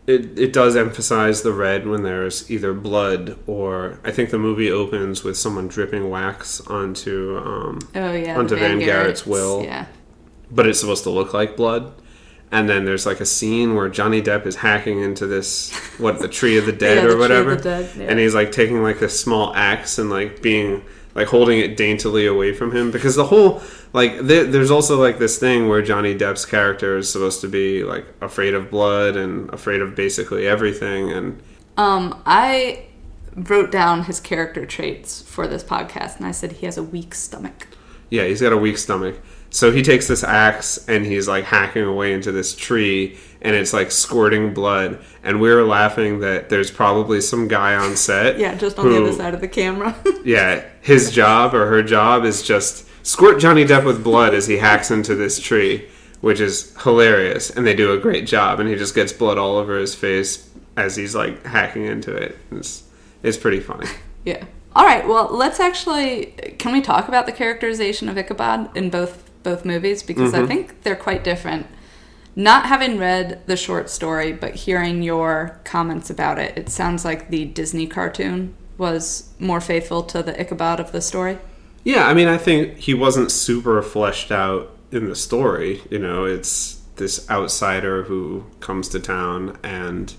[0.08, 4.72] It, it does emphasize the red when there's either blood or I think the movie
[4.72, 8.38] opens with someone dripping wax onto um, Oh yeah.
[8.38, 9.64] onto the Van Garrett's Garrett's, will.
[9.64, 9.86] Yeah.
[10.52, 11.92] but it's supposed to look like blood.
[12.52, 16.28] And then there's like a scene where Johnny Depp is hacking into this what the
[16.28, 18.04] tree of the dead Yeah, the or Tree of whatever, the Dead, yeah.
[18.06, 20.84] and he's like taking like this small axe and like being
[21.16, 23.62] like holding it daintily away from him because the whole
[23.96, 27.84] like there, there's also like this thing where Johnny Depp's character is supposed to be
[27.84, 31.42] like afraid of blood and afraid of basically everything and
[31.78, 32.86] Um, I
[33.36, 37.14] wrote down his character traits for this podcast, and I said he has a weak
[37.16, 37.68] stomach.
[38.10, 39.16] Yeah, he's got a weak stomach.
[39.50, 43.72] So he takes this axe and he's like hacking away into this tree and it's
[43.74, 45.00] like squirting blood.
[45.24, 48.38] And we were laughing that there's probably some guy on set.
[48.46, 49.96] Yeah, just on the other side of the camera.
[50.26, 54.58] Yeah, his job or her job is just squirt Johnny Depp with blood as he
[54.58, 55.88] hacks into this tree,
[56.20, 57.50] which is hilarious.
[57.50, 58.60] And they do a great job.
[58.60, 62.38] And he just gets blood all over his face as he's like hacking into it.
[62.52, 62.84] It's,
[63.24, 63.88] it's pretty funny.
[64.26, 64.44] yeah.
[64.76, 65.08] All right.
[65.08, 66.34] Well, let's actually.
[66.60, 70.48] Can we talk about the characterization of Ichabod in both both movies because I mm-hmm.
[70.48, 71.68] think they're quite different.
[72.36, 77.30] Not having read the short story, but hearing your comments about it, it sounds like
[77.30, 81.38] the Disney cartoon was more faithful to the Ichabod of the story.
[81.86, 85.82] Yeah, I mean, I think he wasn't super fleshed out in the story.
[85.90, 90.14] You know, it's this outsider who comes to town and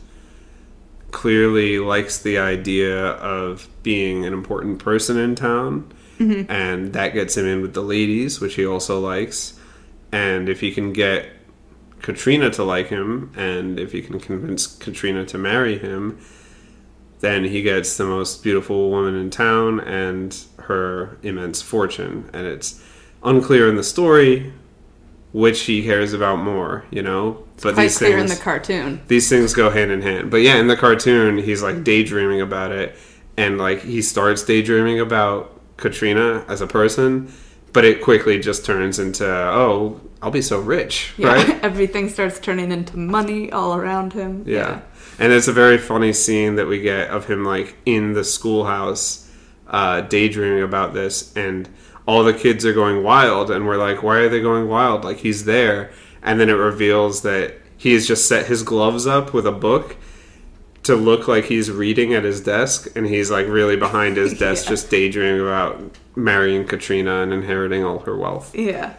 [1.10, 5.92] clearly likes the idea of being an important person in town.
[6.18, 6.50] Mm-hmm.
[6.50, 9.58] And that gets him in with the ladies, which he also likes.
[10.12, 11.28] And if he can get
[12.00, 16.20] Katrina to like him, and if he can convince Katrina to marry him,
[17.20, 22.28] then he gets the most beautiful woman in town and her immense fortune.
[22.32, 22.82] And it's
[23.22, 24.52] unclear in the story
[25.32, 27.44] which he cares about more, you know.
[27.62, 29.00] But Quite these clear things, in the cartoon.
[29.08, 30.30] these things go hand in hand.
[30.30, 32.96] But yeah, in the cartoon, he's like daydreaming about it,
[33.36, 37.30] and like he starts daydreaming about Katrina as a person,
[37.74, 41.48] but it quickly just turns into oh, I'll be so rich, Yeah, right?
[41.64, 44.44] everything starts turning into money all around him.
[44.46, 44.80] Yeah.
[45.18, 49.30] And it's a very funny scene that we get of him like in the schoolhouse
[49.68, 51.68] uh, daydreaming about this and
[52.06, 55.04] all the kids are going wild and we're like, why are they going wild?
[55.04, 55.90] Like he's there
[56.22, 59.96] and then it reveals that he has just set his gloves up with a book
[60.84, 64.64] to look like he's reading at his desk and he's like really behind his desk
[64.66, 64.70] Yeah.
[64.70, 65.82] just daydreaming about
[66.14, 68.54] marrying Katrina and inheriting all her wealth.
[68.54, 68.94] Yeah.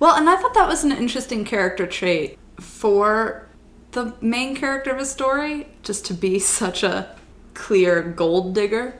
[0.00, 3.46] Well, and I thought that was an interesting character trait for
[3.92, 7.14] the main character of a story, just to be such a
[7.54, 8.98] clear gold digger.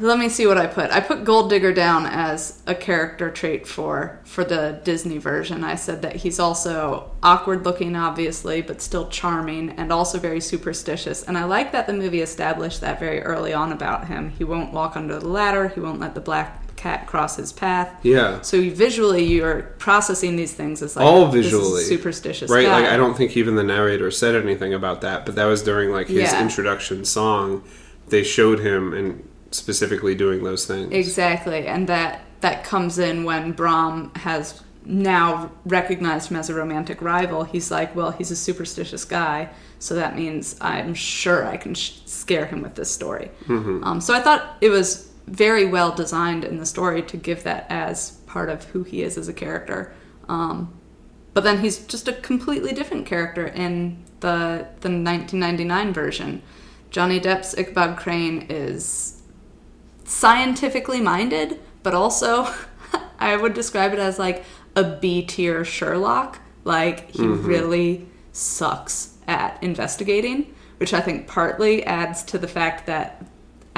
[0.00, 0.90] Let me see what I put.
[0.90, 5.64] I put gold digger down as a character trait for for the Disney version.
[5.64, 11.22] I said that he's also awkward looking obviously, but still charming and also very superstitious.
[11.22, 14.28] And I like that the movie established that very early on about him.
[14.28, 17.88] He won't walk under the ladder, he won't let the black cat cross his path.
[18.02, 18.40] Yeah.
[18.42, 22.50] So you- visually, you're processing these things as like all this is a visually superstitious,
[22.50, 22.80] right guy.
[22.80, 25.90] like i don't think even the narrator said anything about that but that was during
[25.90, 26.40] like his Yeah.
[26.42, 27.62] introduction song
[28.08, 33.52] they showed him and specifically doing those things exactly, and that that comes in when
[33.52, 37.42] Brom has now recognized him as a romantic rival.
[37.44, 41.98] He's like, well, he's a superstitious guy, so that means I'm sure I can sh-
[42.06, 43.30] scare him with this story.
[43.48, 47.66] Um, so I thought it was very well designed in the story to give that
[47.68, 49.92] as part of who he is as a character.
[50.28, 50.72] Um,
[51.34, 56.42] But then he's just a completely different character in the the 1999 version.
[56.90, 59.22] Johnny Depp's Ichabod Crane is
[60.04, 62.52] scientifically minded, but also
[63.20, 66.38] I would describe it as like a B tier Sherlock.
[66.64, 73.24] Like he really sucks at investigating, which I think partly adds to the fact that,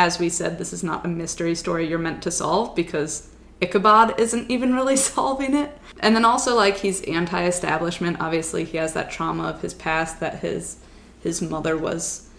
[0.01, 3.29] as we said, this is not a mystery story you're meant to solve because
[3.61, 5.77] Ichabod isn't even really solving it.
[6.01, 8.17] And then also like he's anti-establishment.
[8.19, 10.79] Obviously, he has that trauma of his past that his
[11.23, 12.31] his mother was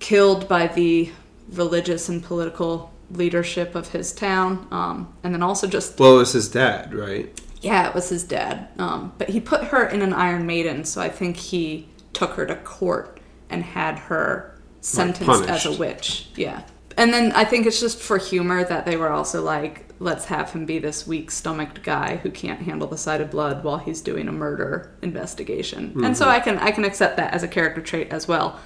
[0.00, 1.10] killed by the
[1.48, 4.68] religious and political leadership of his town.
[4.70, 8.24] Um, and then also just well it was his dad right yeah, it was his
[8.24, 8.68] dad.
[8.76, 12.44] Um, but he put her in an Iron Maiden, so I think he took her
[12.44, 16.28] to court and had her sentenced as a witch.
[16.34, 16.62] Yeah.
[16.96, 20.52] And then I think it's just for humor that they were also like, let's have
[20.52, 24.00] him be this weak stomached guy who can't handle the sight of blood while he's
[24.00, 26.04] doing a murder investigation.
[26.04, 28.58] And so I can I can accept that as a character trait as well.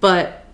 [0.00, 0.44] But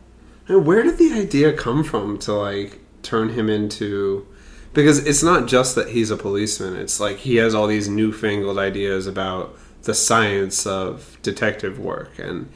[0.48, 4.26] And where did the idea come from to like turn him into
[4.72, 8.58] because it's not just that he's a policeman it's like he has all these newfangled
[8.58, 12.50] ideas about the science of detective work and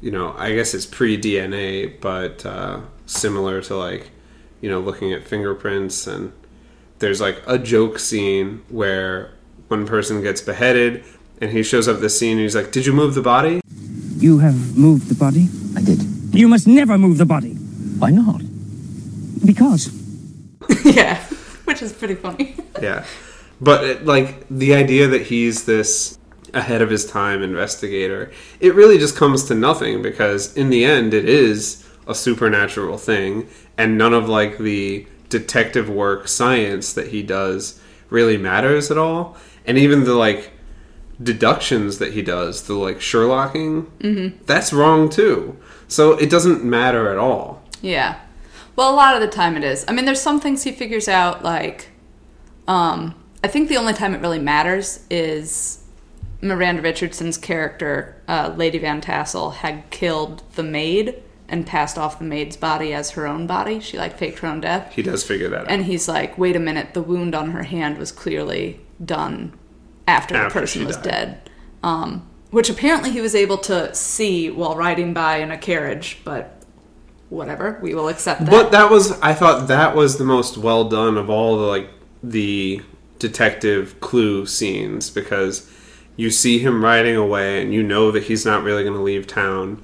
[0.00, 4.10] you know i guess it's pre-dna but uh, similar to like
[4.60, 6.32] you know looking at fingerprints and
[6.98, 9.32] there's like a joke scene where
[9.68, 11.04] one person gets beheaded
[11.40, 13.60] and he shows up at the scene and he's like did you move the body
[14.18, 15.48] You have moved the body?
[15.76, 16.00] I did.
[16.34, 17.52] You must never move the body.
[18.00, 18.40] Why not?
[19.44, 19.92] Because.
[20.84, 21.22] yeah,
[21.64, 22.56] which is pretty funny.
[22.82, 23.04] Yeah.
[23.60, 26.18] But it, like the idea that he's this
[26.52, 31.14] ahead of his time investigator, it really just comes to nothing because in the end
[31.14, 37.22] it is a supernatural thing and none of like the detective work science that he
[37.22, 39.36] does really matters at all.
[39.66, 40.52] And even the like
[41.22, 45.56] deductions that he does, the like Sherlocking, that's wrong too.
[45.88, 47.62] So it doesn't matter at all.
[47.82, 48.20] Yeah.
[48.76, 49.84] Well, a lot of the time it is.
[49.88, 51.88] I mean, there's some things he figures out, like,
[52.68, 55.82] um, I think the only time it really matters is
[56.42, 62.24] Miranda Richardson's character, uh, Lady Van Tassel, had killed the maid and passed off the
[62.24, 63.80] maid's body as her own body.
[63.80, 64.92] She, like, faked her own death.
[64.92, 65.70] He does figure that out.
[65.70, 69.56] And he's like, wait a minute, the wound on her hand was clearly done
[70.08, 71.04] after, After the person was died.
[71.04, 71.50] dead.
[71.82, 76.62] Um, which apparently he was able to see while riding by in a carriage, but
[77.28, 78.50] whatever, we will accept that.
[78.50, 81.88] But that was I thought that was the most well done of all the like
[82.22, 82.82] the
[83.18, 85.70] detective clue scenes because
[86.16, 89.26] you see him riding away and you know that he's not really going to leave
[89.26, 89.82] town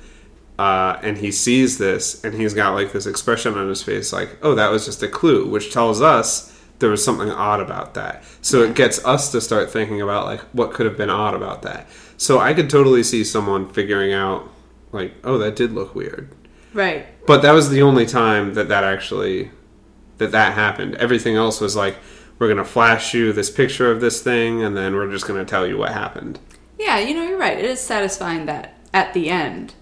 [0.58, 4.36] uh, and he sees this and he's got like this expression on his face like
[4.42, 6.48] oh that was just a clue which tells us
[6.78, 10.40] there was something odd about that so it gets us to start thinking about like
[10.52, 11.86] what could have been odd about that
[12.16, 14.48] so i could totally see someone figuring out
[14.92, 16.28] like oh that did look weird
[16.74, 17.06] right.
[17.26, 19.50] but that was the only time that that actually
[20.22, 20.94] that that happened.
[20.96, 21.96] Everything else was like
[22.38, 25.66] we're gonna flash you this picture of this thing, and then we're just gonna tell
[25.66, 26.38] you what happened.
[26.78, 27.58] yeah, you know, you're right.
[27.58, 29.74] It is satisfying that at the end,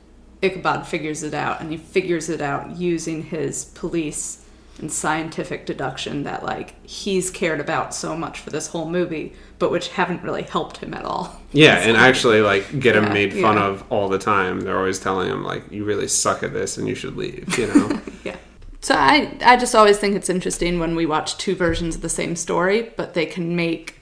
[0.43, 4.45] Ichabod figures it out, and he figures it out using his police
[4.79, 9.71] and scientific deduction that like he's cared about so much for this whole movie, but
[9.71, 11.41] which haven't really helped him at all.
[11.53, 13.67] Yeah, and actually, like, get him Yeah, made fun yeah.
[13.67, 14.61] of all the time.
[14.61, 17.67] They're always telling him, like, you really suck at this and you should leave, you
[17.67, 18.01] know?
[18.25, 18.37] Yeah.
[18.83, 22.09] So I I just always think it's interesting when we watch two versions of the
[22.09, 23.97] same story, but they can make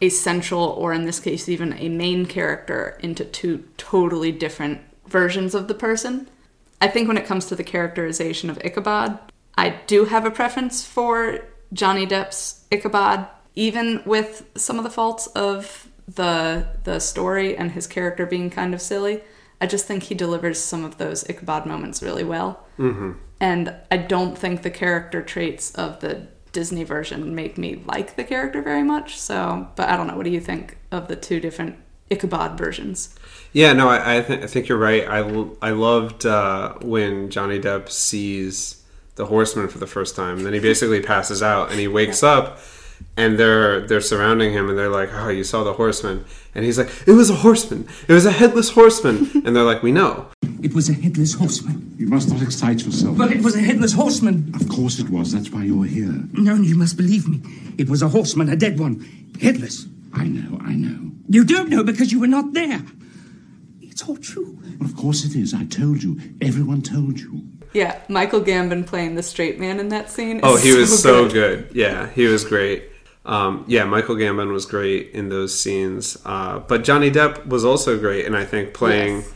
[0.00, 4.80] a central or in this case even a main character into two totally different
[5.14, 6.28] versions of the person.
[6.80, 9.16] I think when it comes to the characterization of Ichabod,
[9.56, 11.38] I do have a preference for
[11.72, 17.86] Johnny Depp's Ichabod, even with some of the faults of the the story and his
[17.86, 19.22] character being kind of silly.
[19.60, 22.66] I just think he delivers some of those Ichabod moments really well.
[22.76, 23.12] Mm-hmm.
[23.38, 28.24] And I don't think the character traits of the Disney version make me like the
[28.24, 29.20] character very much.
[29.20, 30.16] So, but I don't know.
[30.16, 31.76] What do you think of the two different
[32.10, 33.14] Ichabod versions?
[33.52, 35.06] Yeah, no, I, I, th- I think you're right.
[35.08, 38.82] I, l- I loved uh, when Johnny Depp sees
[39.14, 40.42] the horseman for the first time.
[40.42, 42.58] Then he basically passes out and he wakes up
[43.16, 46.24] and they're they're surrounding him and they're like, "Oh, you saw the horseman."
[46.54, 47.86] And he's like, "It was a horseman.
[48.08, 50.26] It was a headless horseman." and they're like, "We know."
[50.62, 51.94] It was a headless horseman.
[51.98, 53.16] You must not excite yourself.
[53.18, 54.50] But it was a headless horseman.
[54.54, 55.32] Of course it was.
[55.32, 56.14] That's why you're here.
[56.32, 57.40] No, you must believe me.
[57.78, 59.04] It was a horseman, a dead one.
[59.40, 59.86] Headless.
[60.14, 61.10] I know, I know.
[61.28, 62.82] You don't know because you were not there.
[63.80, 64.58] It's all true.
[64.78, 65.54] Well, of course it is.
[65.54, 66.18] I told you.
[66.40, 67.42] Everyone told you.
[67.72, 70.40] Yeah, Michael Gambon playing the straight man in that scene.
[70.42, 71.70] Oh, he was so good.
[71.74, 72.84] Yeah, he was great.
[73.26, 76.16] Um, yeah, Michael Gambon was great in those scenes.
[76.24, 79.32] Uh, but Johnny Depp was also great, and I think playing Yes.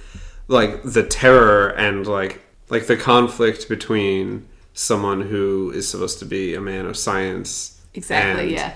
[0.47, 6.55] like the terror and like like the conflict between someone who is supposed to be
[6.55, 8.43] a man of science Exactly.
[8.43, 8.74] and Yeah.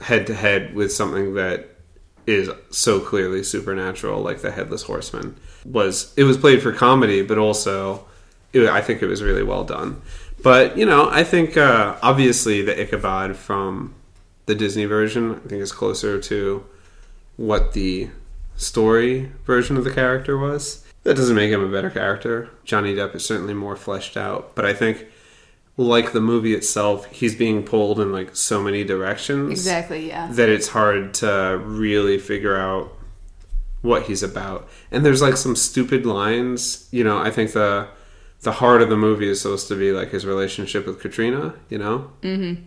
[0.00, 1.70] Head to head with something that
[2.26, 5.36] is so clearly supernatural, like the Headless Horseman.
[5.64, 8.06] Was it was played for comedy, but also
[8.52, 10.02] it, I think it was really well done.
[10.42, 13.94] But you know, I think uh, obviously the Ichabod from
[14.46, 16.66] the Disney version, I think, is closer to
[17.36, 18.10] what the
[18.56, 20.84] story version of the character was.
[21.02, 22.50] That doesn't make him a better character.
[22.64, 25.06] Johnny Depp is certainly more fleshed out, but I think
[25.76, 30.08] like the movie itself, he's being pulled in like so many directions Exactly.
[30.08, 30.28] Yeah.
[30.32, 32.92] that it's hard to really figure out
[33.82, 34.68] what he's about.
[34.90, 36.88] And there's like some stupid lines.
[36.90, 37.88] You know, I think the
[38.42, 41.54] the heart of the movie is supposed to be like his relationship with Katrina.
[41.68, 42.62] You know, Mhm.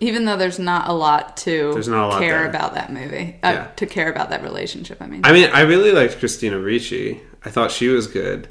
[0.00, 2.48] Even though there's not a lot to There's not a lot care there.
[2.48, 3.66] about that movie, uh, Yeah.
[3.76, 4.98] to care about that relationship.
[5.02, 7.20] I mean, I mean, I really liked Christina Ricci.
[7.44, 8.46] I thought she was good,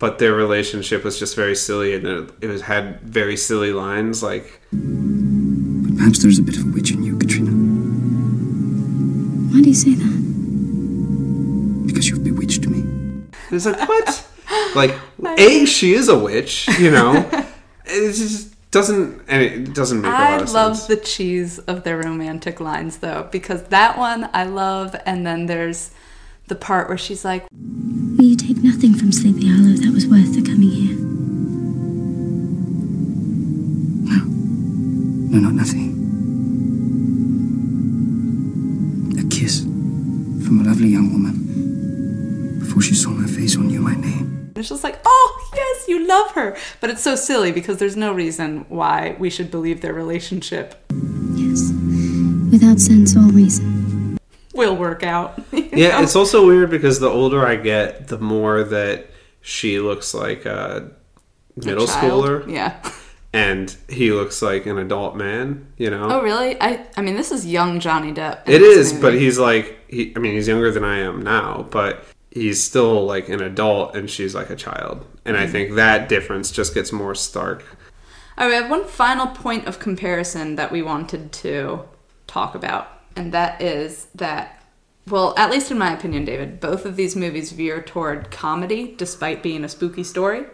[0.00, 4.22] but their relationship was just very silly, and it, it was had very silly lines.
[4.22, 7.50] Like, But perhaps there's a bit of a witch in you, Katrina.
[9.52, 11.84] Why do you say that?
[11.86, 12.82] Because you've bewitched me.
[13.50, 14.26] it's like what?
[14.74, 14.94] like,
[15.38, 16.66] a she is a witch.
[16.78, 17.12] You know,
[17.84, 20.86] it just doesn't, and it doesn't make a I lot of love sense.
[20.88, 25.90] the cheese of their romantic lines though, because that one I love, and then there's
[26.50, 30.34] the part where she's like, Will you take nothing from Sleepy Hollow that was worth
[30.34, 30.96] the coming here?
[35.30, 35.88] No, not nothing.
[39.18, 42.58] A kiss from a lovely young woman.
[42.60, 44.26] Before she saw my face or knew my name.
[44.48, 47.96] and it's just like, oh yes, you love her, but it's so silly because there's
[47.96, 50.74] no reason why we should believe their relationship
[51.34, 51.70] Yes.
[52.52, 53.79] Without sense or reason.
[54.54, 55.40] Will work out.
[55.72, 56.02] Yeah, know?
[56.02, 59.06] it's also weird because the older I get, the more that
[59.40, 60.90] she looks like a
[61.56, 62.24] middle Child.
[62.24, 62.76] schooler, Yeah.
[63.32, 65.68] and he looks like an adult man.
[65.78, 66.60] You know, Oh really?
[66.60, 68.48] I I mean, this is young Johnny Depp.
[68.48, 70.12] It is, is, but he's like, he.
[70.16, 74.10] I mean, he's younger than I am now, but he's still like an adult, and
[74.10, 75.44] she's like a child, and Mm-hmm.
[75.44, 77.62] I think that difference just gets more stark.
[78.36, 81.82] All right, we have one final point of comparison that we wanted to
[82.26, 82.88] talk about,
[83.20, 84.64] and that is that,
[85.06, 89.42] well, at least in my opinion, David, both of these movies veer toward comedy despite
[89.42, 90.46] being a spooky story.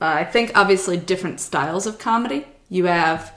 [0.00, 2.46] Uh, I think obviously different styles of comedy.
[2.70, 3.34] You have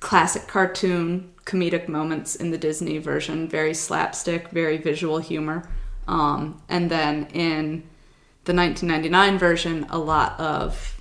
[0.00, 5.70] classic cartoon comedic moments in the Disney version, very slapstick, very visual humor.
[6.08, 7.84] Um, and then in
[8.46, 11.00] the 1999 version, a lot of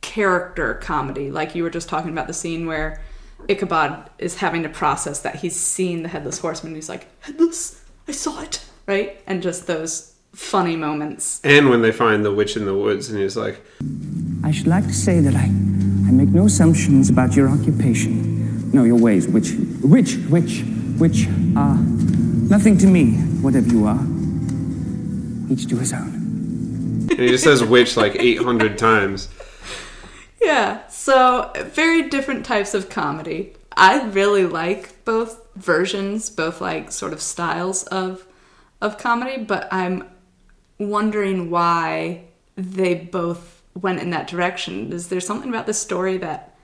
[0.00, 1.30] character comedy.
[1.30, 3.02] Like you were just talking about the scene where
[3.48, 6.74] Ichabod is having to process that he's seen the headless horseman.
[6.74, 9.20] He's like, headless, I saw it, right?
[9.26, 11.40] And just those funny moments.
[11.44, 13.60] And when they find the witch in the woods, and he's like,
[14.44, 18.70] I should like to say that I, I make no assumptions about your occupation.
[18.72, 20.62] No, your ways, which, which, which,
[20.98, 21.26] which
[21.56, 23.14] are nothing to me.
[23.42, 24.04] Whatever you are,
[25.50, 27.08] each to his own.
[27.10, 29.28] And he just says witch like 800 times.
[30.40, 33.54] Yeah, so very different types of comedy.
[33.76, 38.26] I really like both versions, both like sort of styles of
[38.80, 40.08] of comedy, but I'm
[40.78, 42.24] wondering why
[42.56, 44.92] they both went in that direction.
[44.92, 46.56] Is there something about the story that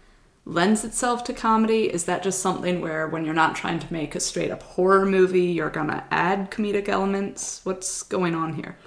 [0.47, 1.93] lends itself to comedy?
[1.93, 5.05] Is that just something where when you're not trying to make a straight up horror
[5.05, 7.61] movie, you're going to add comedic elements?
[7.65, 8.79] What's going on here?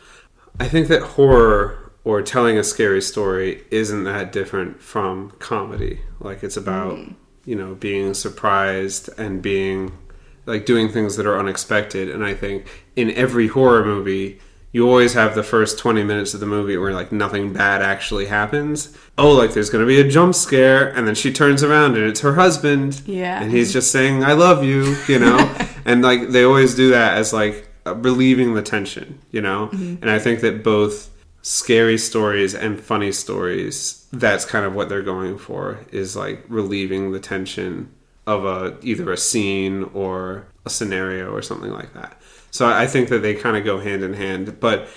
[0.59, 5.99] I think that horror or telling a scary story isn't that different from comedy.
[6.19, 6.99] Like it's about,
[7.45, 9.97] you know, being surprised and being
[10.45, 12.09] like doing things that are unexpected.
[12.09, 14.39] And I think in every horror movie,
[14.71, 18.27] you always have the first 20 minutes of the movie where like nothing bad actually
[18.27, 18.95] happens.
[19.17, 22.05] Oh, like there's going to be a jump scare and then she turns around and
[22.05, 23.01] it's her husband.
[23.05, 23.41] Yeah.
[23.41, 25.37] And he's just saying I love you, you know?
[25.85, 29.69] and like they always do that as like relieving the tension, you know?
[29.73, 30.01] Mhm.
[30.01, 31.09] And I think that both
[31.41, 37.11] scary stories and funny stories, that's kind of what they're going for is like relieving
[37.11, 37.89] the tension
[38.27, 42.21] of a either a scene or a scenario or something like that.
[42.51, 44.87] So I think that they kind of go hand in hand, but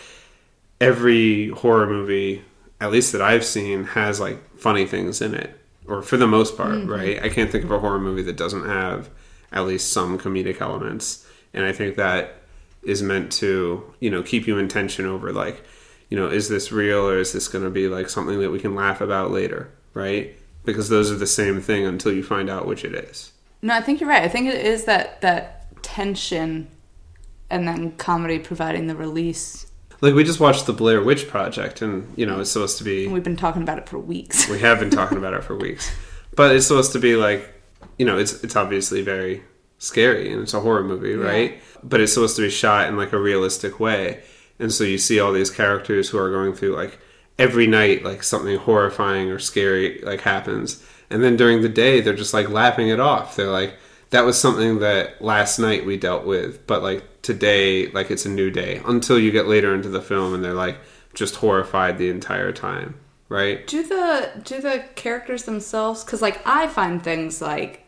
[0.81, 2.43] every horror movie,
[2.81, 6.57] at least that I've seen, has like funny things in it, or for the most
[6.57, 6.89] part, Mhm.
[6.89, 7.23] right?
[7.23, 9.09] I can't think of a horror movie that doesn't have
[9.53, 12.39] at least some comedic elements, and I think that
[12.83, 15.63] is meant to, you know, keep you in tension over like,
[16.13, 18.61] you know, is this real or is this going to be like something that we
[18.61, 20.37] can laugh about later, right?
[20.63, 23.33] Because those are the same thing until you find out which it is.
[23.63, 24.23] No, I think you're right.
[24.23, 26.69] I think it is that that tension
[27.49, 29.67] and then comedy providing the release.
[30.03, 33.09] Like we just watched the Blair Witch Project, and you know, it's supposed to be
[33.09, 34.51] We've been talking about it for weeks.
[34.51, 35.91] we have been talking about it for weeks
[36.35, 37.49] but it's supposed to be like
[37.99, 39.43] you know it's it's obviously very
[39.79, 43.13] scary and it's a horror movie right but it's supposed to be shot in like
[43.13, 44.23] a realistic way
[44.63, 46.99] and so you see all these characters who are going through like
[47.39, 52.15] every night like something horrifying or scary like happens and then during the day they're
[52.15, 53.75] just like laughing it off they're like
[54.11, 58.31] that was something that last night we dealt with but like today like it's a
[58.31, 60.79] new day until you get later into the film and they're like
[61.15, 62.95] just horrified the entire time
[63.29, 66.05] right Do the do the characters themselves?
[66.05, 67.85] Because like I find things like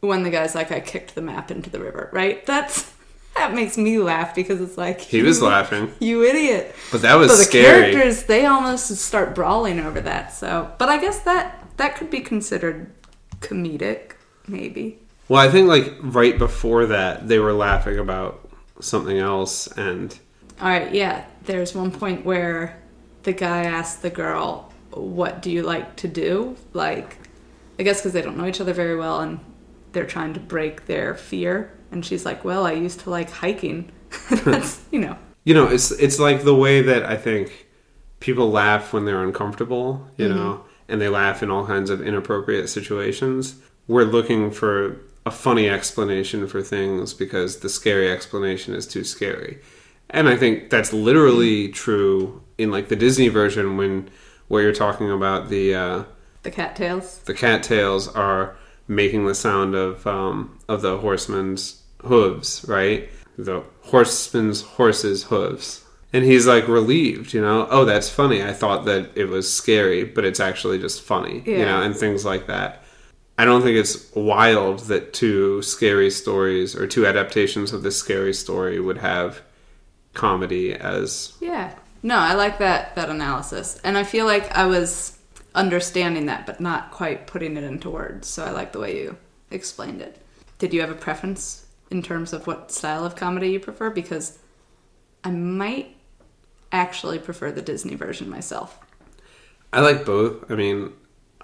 [0.00, 2.44] when the guy's like, "I kicked the map into the river," right?
[2.44, 2.92] That's
[3.36, 5.92] that makes me laugh because it's like He was laughing.
[6.00, 6.74] You idiot!
[6.92, 7.92] But that was but the scary.
[7.92, 10.32] characters they almost start brawling over that.
[10.32, 12.90] So, but I guess that that could be considered
[13.40, 14.12] comedic,
[14.46, 14.98] maybe.
[15.28, 18.48] Well, I think like right before that, they were laughing about
[18.80, 20.16] something else, and
[20.60, 21.24] All right, yeah.
[21.44, 22.80] There's one point where
[23.24, 27.16] the guy asks the girl, "What do you like to do?" Like,
[27.78, 29.40] I guess because they don't know each other very well, and
[29.92, 31.72] they're trying to break their fear.
[31.94, 33.90] And she's like, "Well, I used to like hiking."
[34.44, 35.16] That's you know.
[35.44, 37.66] you know, it's it's like the way that I think
[38.20, 40.34] people laugh when they're uncomfortable, you Mhm.
[40.34, 43.54] know, and they laugh in all kinds of inappropriate situations.
[43.86, 49.58] We're looking for a funny explanation for things because the scary explanation is too scary.
[50.10, 54.08] And I think that's literally true in like the Disney version when
[54.48, 56.02] where you're talking about the uh
[56.42, 57.18] The cattails.
[57.24, 58.56] the cattails are
[58.88, 63.08] making the sound of um, of the horseman's hooves, right?
[63.36, 65.84] The horseman's horse's hooves.
[66.12, 67.66] And he's like relieved, you know.
[67.70, 68.42] Oh, that's funny.
[68.42, 72.24] I thought that it was scary, but it's actually just funny, you know, and things
[72.24, 72.84] like that.
[73.36, 78.32] I don't think it's wild that two scary stories or two adaptations of this scary
[78.32, 79.42] story would have
[80.12, 81.74] comedy as Yeah.
[82.04, 85.18] No, I like that that analysis, and I feel like I was
[85.54, 88.28] understanding that, but not quite putting it into words.
[88.28, 89.16] So I like the way you
[89.50, 90.18] explained it.
[90.58, 93.90] Did you have a preference in terms of what style of comedy you prefer?
[93.90, 94.38] Because
[95.22, 95.96] I might
[96.72, 98.78] actually prefer the Disney version myself.
[99.72, 100.50] I like both.
[100.50, 100.92] I mean,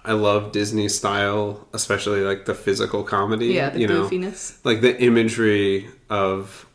[0.04, 3.46] I love Disney style, especially like the physical comedy.
[3.48, 4.56] Yeah, the you know, goofiness.
[4.64, 6.66] like the imagery of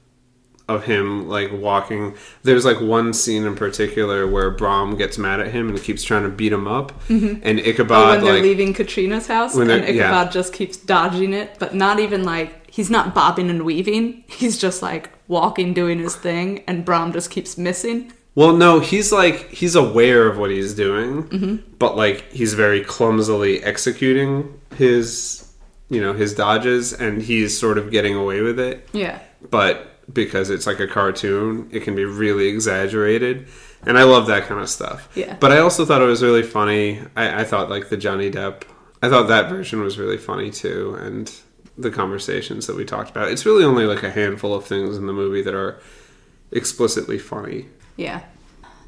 [0.68, 2.16] of him like walking.
[2.42, 6.24] There's like one scene in particular where Brom gets mad at him and keeps trying
[6.24, 7.40] to beat him up, Mhm.
[7.44, 10.30] and Ichabod Oh, when they're like leaving Katrina's house, and Ichabod yeah.
[10.30, 14.24] just keeps dodging it, but not even like he's not bobbing and weaving.
[14.28, 18.12] He's just like walking, doing his thing, and Brom just keeps missing.
[18.36, 21.60] Well, no, he's like he's aware of what he's doing, Mhm.
[21.80, 25.48] but like he's very clumsily executing his,
[25.90, 28.88] you know, his dodges, and he's sort of getting away with it.
[28.92, 29.20] Yeah.
[29.50, 33.48] But because it's like a cartoon, it can be really exaggerated,
[33.88, 35.08] and I love that kind of stuff.
[35.16, 35.38] Yeah.
[35.40, 37.00] But I also thought it was really funny.
[37.16, 38.64] I, I thought like the Johnny Depp,
[39.02, 41.32] I thought that version was really funny too, and
[41.78, 43.30] the conversations that we talked about.
[43.30, 45.80] It's really only like a handful of things in the movie that are
[46.52, 47.68] explicitly funny.
[47.98, 48.24] Yeah.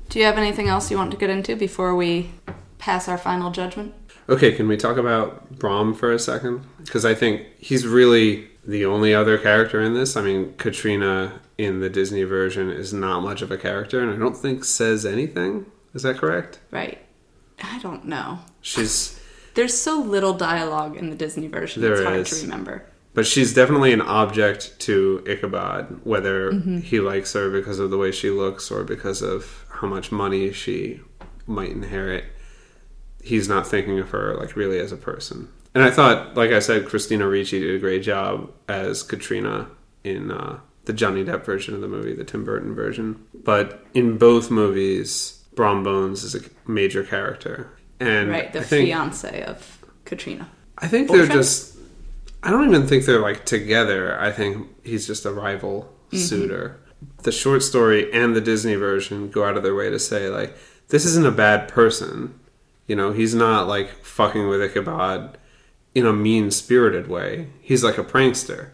[0.09, 2.31] Do you have anything else you want to get into before we
[2.77, 3.93] pass our final judgment?
[4.29, 6.65] Okay, can we talk about Brom for a second?
[6.83, 10.17] Because I think he's really the only other character in this.
[10.17, 14.17] I mean, Katrina in the Disney version is not much of a character, and I
[14.17, 15.65] don't think says anything.
[15.93, 16.59] Is that correct?
[16.71, 16.99] Right.
[17.63, 18.39] I don't know.
[18.61, 19.19] She's,
[19.57, 21.81] There's so little dialogue in the Disney version.
[21.81, 22.29] There it's hard is.
[22.29, 22.85] to remember.
[23.13, 26.83] but she's definitely an object to Ichabod, whether Mhm.
[26.83, 30.53] he likes her because of the way she looks or because of how much money
[30.53, 31.01] she
[31.47, 32.25] might inherit.
[33.23, 35.47] He's not thinking of her like really as a person.
[35.73, 39.67] And I thought, like I said, Christina Ricci did a great job as Katrina
[40.03, 43.15] in uh, the Johnny Depp version of the movie, the Tim Burton version.
[43.33, 49.43] But in both movies, Brom Bones is a major character, and right, the think, fiance
[49.43, 50.49] of Katrina.
[50.77, 51.75] I think they're just.
[52.43, 54.19] I don't even think they're like together.
[54.19, 56.17] I think he's just a rival Mhm.
[56.17, 56.77] suitor.
[57.23, 60.55] The short story and the Disney version go out of their way to say like
[60.89, 62.39] this isn't a bad person.
[62.87, 65.37] You know, he's not like fucking with Ichabod
[65.93, 67.47] in a mean spirited way.
[67.59, 68.69] He's like a prankster.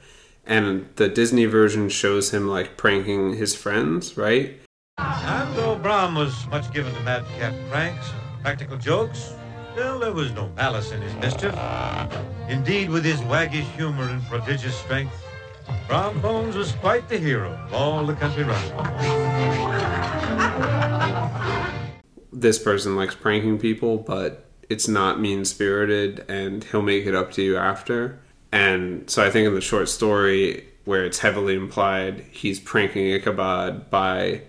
[0.45, 4.59] And the Disney version shows him like pranking his friends, right?
[4.97, 9.33] And though Brom was much given to madcap pranks and practical jokes,
[9.77, 11.57] Well, there was no malice in his mischief.
[12.49, 15.15] Indeed, with his waggish humor and prodigious strength,
[15.87, 18.73] Brom Bones was quite the hero of all the country running.
[22.33, 27.31] this person likes pranking people, but it's not mean spirited, and he'll make it up
[27.31, 28.19] to you after.
[28.51, 33.89] And so I think in the short story, where it's heavily implied he's pranking Ichabod
[33.89, 34.41] by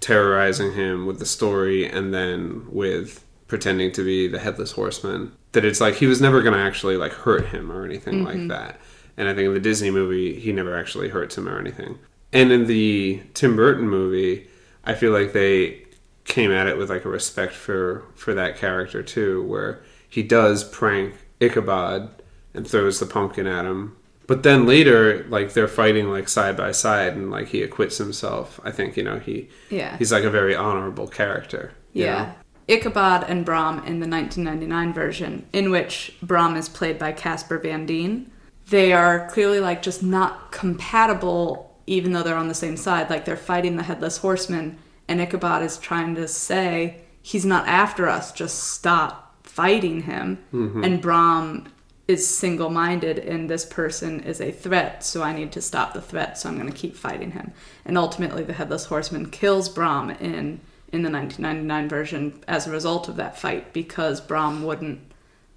[0.00, 5.64] terrorizing him with the story and then with pretending to be the headless horseman, that
[5.64, 8.48] it's like he was never going to actually like hurt him or anything like Mhm.
[8.48, 8.80] that.
[9.16, 11.98] And I think in the Disney movie, he never actually hurts him or anything.
[12.32, 14.46] And in the Tim Burton movie,
[14.84, 15.82] I feel like they
[16.24, 20.62] came at it with like a respect for for that character too, where he does
[20.64, 22.08] prank Ichabod
[22.54, 23.96] and throws the pumpkin at him.
[24.30, 28.60] But then later, like they're fighting like side by side, and like he acquits himself.
[28.62, 29.96] I think you know he Yeah.
[29.98, 31.72] he's like a very honorable character.
[31.92, 32.22] Yeah.
[32.22, 32.32] know?
[32.76, 37.86] Ichabod and Brom in the 1999 version, in which Brom is played by Casper Van
[37.86, 38.30] Dien,
[38.68, 43.10] they are clearly like just not compatible, even though they're on the same side.
[43.10, 44.78] Like they're fighting the headless horseman,
[45.08, 48.30] and Ichabod is trying to say, "He's not after us.
[48.30, 50.84] Just stop fighting him." Mhm.
[50.86, 51.66] And Brom
[52.10, 56.36] is single-minded, and this person is a threat, so I need to stop the threat.
[56.36, 57.52] So I'm going to keep fighting him.
[57.84, 60.60] And ultimately, the headless horseman kills Brom in
[60.92, 64.98] in the 1999 version as a result of that fight because Brom wouldn't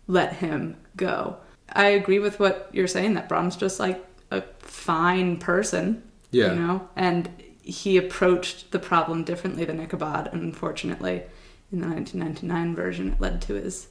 [0.05, 1.37] let him go.
[1.71, 6.53] I agree with what you're saying that Brom's just like a fine person, Yeah.
[6.53, 7.31] you know, and
[7.63, 11.23] he approached the problem differently than Ichabod, and unfortunately,
[11.71, 13.87] in the 1999 version, it led to his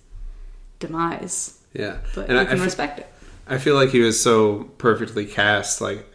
[0.78, 1.58] demise.
[1.74, 3.06] Yeah, but And you I- can respect it.
[3.48, 5.80] I feel like he was so perfectly cast.
[5.80, 6.06] Like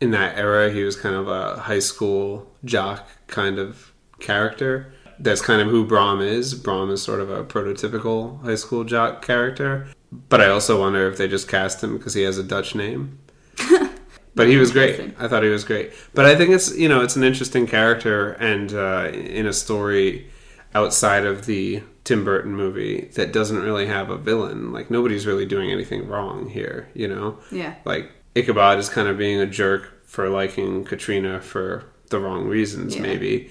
[0.00, 4.92] in that era, he was kind of a high school jock kind of character.
[5.18, 6.54] That's kind of who Brom is.
[6.54, 9.88] Brom is sort of a prototypical high school jock character.
[10.28, 13.18] But I also wonder if they just cast him because he has a Dutch name.
[14.36, 15.14] but he was great.
[15.18, 15.92] I thought he was great.
[16.14, 20.30] But I think it's you know it's an interesting character and uh, in a story
[20.74, 24.72] outside of the Tim Burton movie that doesn't really have a villain.
[24.72, 27.38] Like nobody's really doing anything wrong here, you know?
[27.52, 27.74] Yeah.
[27.84, 32.96] Like Ichabod is kind of being a jerk for liking Katrina for the wrong reasons,
[32.96, 33.02] Yeah.
[33.02, 33.50] maybe.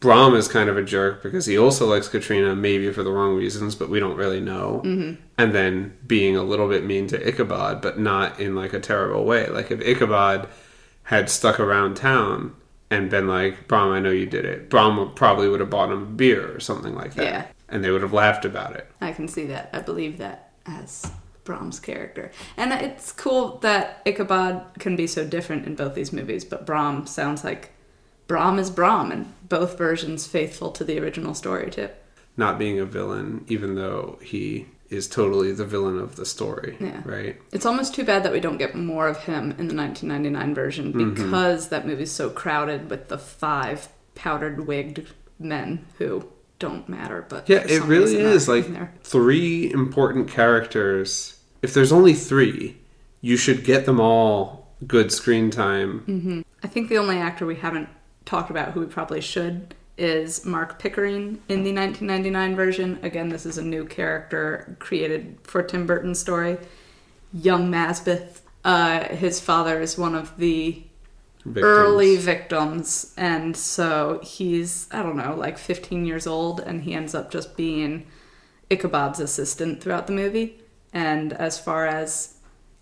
[0.00, 3.36] Brom is kind of a jerk because he also likes Katrina, maybe for the wrong
[3.36, 4.82] reasons, but we don't really know.
[4.84, 5.18] Mhm.
[5.38, 9.24] And then being a little bit mean to Ichabod, but not in like a terrible
[9.24, 9.46] way.
[9.48, 10.48] Like if Ichabod
[11.04, 12.52] had stuck around town
[12.90, 16.02] and been like, Brom, I know you did it, Brom probably would have bought him
[16.02, 17.24] a beer or something like that.
[17.24, 17.46] Yeah.
[17.68, 18.88] And they would have laughed about it.
[19.00, 19.70] I can see that.
[19.72, 21.10] I believe that as
[21.44, 22.30] Brom's character.
[22.56, 27.06] And it's cool that Ichabod can be so different in both these movies, but Brom
[27.06, 27.72] sounds like
[28.28, 31.88] Brom is Brom in both versions faithful to the original story too.
[32.36, 36.76] Not being a villain, even though he is totally the villain of the story.
[36.80, 37.02] Yeah.
[37.04, 37.40] Right?
[37.52, 40.92] It's almost too bad that we don't get more of him in the 1999 version
[40.92, 41.14] Mhm.
[41.14, 45.08] because that movie's so crowded with the five powdered wigged
[45.38, 46.24] men who
[46.58, 48.48] don't matter, but Yeah, it really is.
[48.48, 51.38] Like three important characters.
[51.62, 52.76] If there's only three,
[53.20, 56.00] you should get them all good screen time.
[56.06, 57.88] hmm I think the only actor we haven't
[58.24, 62.98] talked about who we probably should is Mark Pickering in the 1999 version.
[63.02, 66.58] Again, this is a new character created for Tim Burton's story.
[67.32, 68.40] Young Masbath.
[68.64, 70.82] Uh, his father is one of the
[71.44, 71.64] Victims.
[71.64, 77.14] early victims, and so he's I don't know, like 15 years old, and he ends
[77.14, 78.06] up just being
[78.68, 80.60] Ichabod's assistant throughout the movie.
[80.92, 82.34] And as far as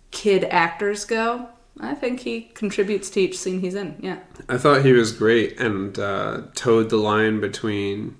[0.09, 1.49] kid actors go,
[1.79, 3.97] I think he contributes to each scene he's in.
[4.01, 4.19] Yeah.
[4.47, 8.15] I thought he was great and uh, towed the line between,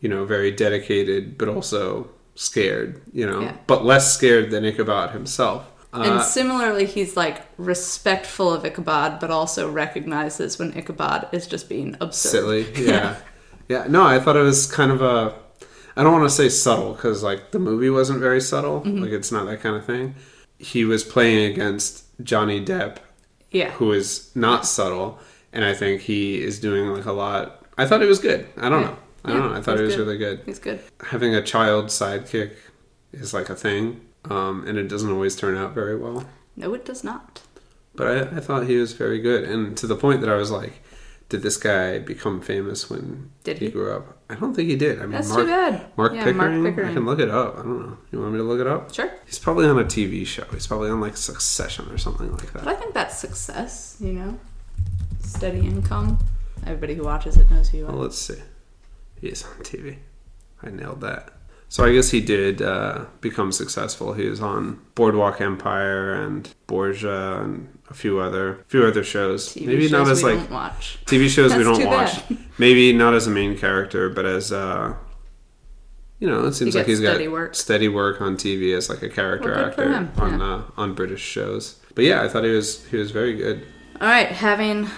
[0.00, 3.56] you know, very dedicated but also scared, you know, Yeah.
[3.66, 5.66] but less scared than Ichabod himself.
[5.92, 11.68] And Uh, similarly, he's like respectful of Ichabod, but also recognizes when Ichabod is just
[11.68, 12.30] being absurd.
[12.30, 13.16] silly, yeah.
[13.68, 15.34] yeah, no, I thought it was kind of a.
[15.98, 18.82] I don't want to say subtle because like the movie wasn't very subtle.
[18.82, 19.00] Mhm.
[19.02, 20.14] Like it's not that kind of thing.
[20.58, 22.96] He was playing against Johnny Depp,
[23.50, 23.70] Yeah.
[23.72, 25.18] who is not subtle,
[25.52, 27.62] and I think he is doing like a lot.
[27.78, 28.46] I thought it was good.
[28.56, 28.86] I don't Yeah.
[28.88, 28.96] know.
[29.24, 29.54] I don't Yeah, know.
[29.54, 30.06] I thought it was good.
[30.06, 30.40] really good.
[30.46, 30.80] He's good.
[31.04, 32.52] Having a child sidekick
[33.12, 34.00] is like a thing,
[34.30, 36.28] um, and it doesn't always turn out very well.
[36.56, 37.42] No, it does not.
[37.94, 40.50] But I, I thought he was very good, and to the point that I was
[40.50, 40.82] like,
[41.28, 43.72] "Did this guy become famous when Did he, he?
[43.72, 44.98] grew up?" I don't think he did.
[44.98, 45.86] I mean, That's Mark, too bad.
[45.96, 46.90] Mark, Yeah, Pickering, Mark Pickering.
[46.90, 47.54] I can look it up.
[47.58, 47.98] I don't know.
[48.10, 48.92] You want me to look it up?
[48.92, 49.10] Sure.
[49.24, 50.44] He's probably on a TV show.
[50.52, 52.68] He's probably on like Succession or something like But that.
[52.68, 54.38] I think that's success, you know?
[55.20, 56.18] Steady income.
[56.64, 57.92] Everybody who watches it knows who you are.
[57.92, 58.40] Well, let's see.
[59.20, 59.98] He is on TV.
[60.62, 61.32] I nailed that.
[61.68, 64.12] So I guess he did uh, become successful.
[64.12, 69.54] He was on Boardwalk Empire and Borgia and a few other few other shows.
[69.54, 70.98] TV Maybe not as we like don't watch.
[71.06, 72.22] TV shows we don't watch.
[72.58, 74.94] Maybe not as a main character, but as uh,
[76.18, 77.54] you know, it seems He like he's steady got work.
[77.54, 79.84] steady work on TV as like a character Well, actor
[80.22, 80.54] on yeah.
[80.54, 81.78] uh, on British shows.
[81.94, 83.66] But yeah, I thought he was he was very good.
[84.00, 84.88] All right, having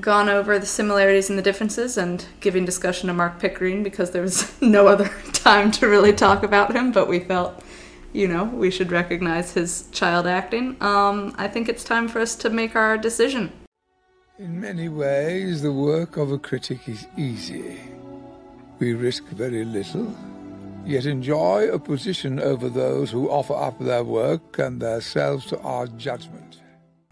[0.00, 4.22] gone over the similarities and the differences and giving discussion to Mark Pickering because there
[4.22, 7.62] was no other time to really talk about him, but we felt,
[8.12, 10.76] you know, we should recognize his child acting.
[10.80, 13.52] Um, I think it's time for us to make our decision.
[14.38, 17.80] In many ways, the work of a critic is easy.
[18.78, 20.14] We risk very little,
[20.84, 25.86] yet enjoy a position over those who offer up their work and themselves to our
[25.86, 26.60] judgment.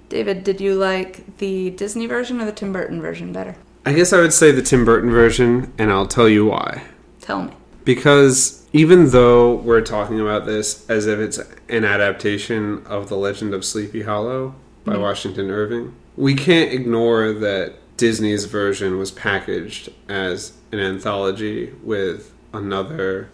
[0.09, 3.57] David, did you like the Disney version or the Tim Burton version better?
[3.87, 6.83] I guess I would say the Tim Burton version, and I'll tell you why.
[7.21, 7.53] Tell me.
[7.85, 11.39] Because even though we're talking about this as if it's
[11.69, 15.01] an adaptation of The Legend of Sleepy Hollow by Mhm.
[15.01, 23.29] Washington Irving, we can't ignore that Disney's version was packaged as an anthology with another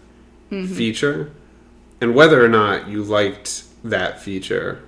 [0.51, 0.67] Mhm.
[0.67, 1.29] feature.
[2.01, 4.79] And whether or not you liked that feature,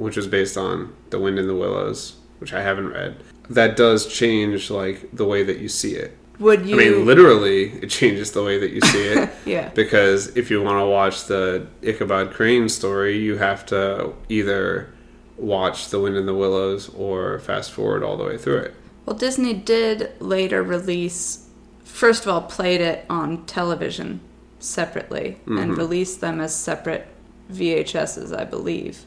[0.00, 3.16] which was based on The Wind in the Willows, which I haven't read,
[3.50, 6.16] that does change like the way that you see it.
[6.38, 6.74] Would you?
[6.74, 9.30] I mean, literally, it changes the way that you see it.
[9.44, 9.68] Yeah.
[9.70, 14.88] Because if you want to watch the Ichabod Crane story, you have to either
[15.36, 18.74] watch The Wind in the Willows or fast forward all the way through it.
[19.06, 21.46] Well, Disney did later release,
[21.84, 24.20] first of all, played it on television
[24.60, 25.76] separately and Mhm.
[25.76, 27.06] released them as separate
[27.50, 29.04] VHSs, I believe.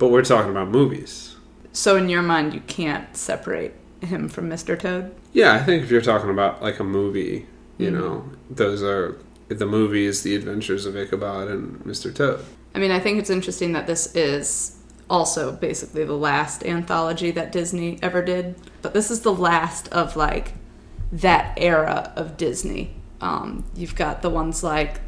[0.00, 1.36] But we're talking about movies.
[1.72, 4.76] So, in your mind, you can't separate him from Mr.
[4.76, 5.14] Toad?
[5.34, 7.46] Yeah, I think if you're talking about like a movie,
[7.76, 7.92] you Mhm.
[7.92, 9.16] know, those are
[9.48, 12.12] the movies, The Adventures of Ichabod and Mr.
[12.14, 12.40] Toad.
[12.74, 14.76] I mean, I think it's interesting that this is
[15.10, 20.16] also basically the last anthology that Disney ever did, but this is the last of
[20.16, 20.54] like
[21.12, 22.94] that era of Disney.
[23.20, 24.98] Um, you've got the ones like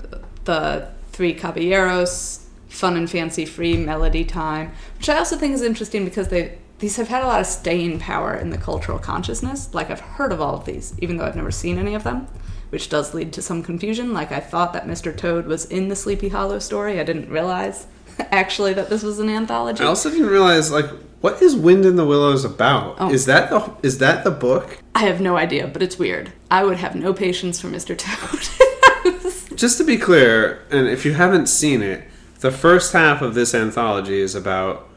[0.45, 2.40] the Three Caballeros,
[2.72, 6.96] Fun and Fancy Free, Melody Time, which I also think is interesting because they these
[6.96, 9.72] have had a lot of staying power in the cultural consciousness.
[9.72, 12.26] Like I've heard of all of these, even though I've never seen any of them,
[12.70, 14.12] which does lead to some confusion.
[14.12, 15.16] Like I thought that Mr.
[15.16, 16.98] Toad was in the Sleepy Hollow story.
[16.98, 17.86] I didn't realize
[18.18, 19.84] actually that this was an anthology.
[19.84, 22.96] I also didn't realize like what is Wind in the Willows about?
[22.98, 23.12] Oh.
[23.12, 24.78] Is that the is that the book?
[24.94, 26.32] I have no idea, but it's weird.
[26.50, 27.96] I would have no patience for Mr.
[27.96, 29.56] Toad.
[29.56, 32.08] Just to be clear, and if you haven't seen it,
[32.43, 34.88] the first half of this anthology is about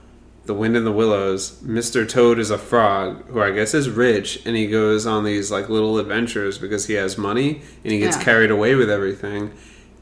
[0.45, 1.59] the Wind in the Willows.
[1.63, 2.07] Mr.
[2.07, 5.69] Toad is a frog who I guess is rich, and he goes on these like
[5.69, 8.23] little adventures because he has money, and he gets Yeah.
[8.23, 9.51] carried away with everything,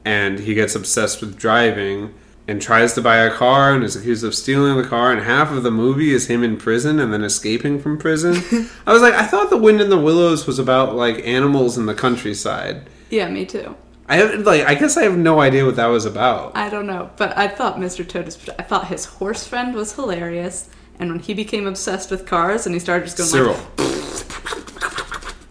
[0.04, 2.14] and he gets obsessed with driving.
[2.46, 5.50] And tries to buy a car and is accused of stealing the car, and half
[5.50, 8.34] of the movie is him in prison and then escaping from prison.
[8.86, 11.86] I was like, I thought The Wind in the Willows was about like animals in
[11.86, 12.82] the countryside.
[13.10, 13.78] yeah, me too.
[14.08, 16.56] I have like I guess I have no idea what that was about.
[16.56, 18.08] I don't know, but I thought Mr.
[18.08, 18.50] Toad was.
[18.60, 22.76] I thought his horse friend was hilarious, and when he became obsessed with cars and
[22.76, 23.54] he started just going Cyril.
[23.54, 23.68] like,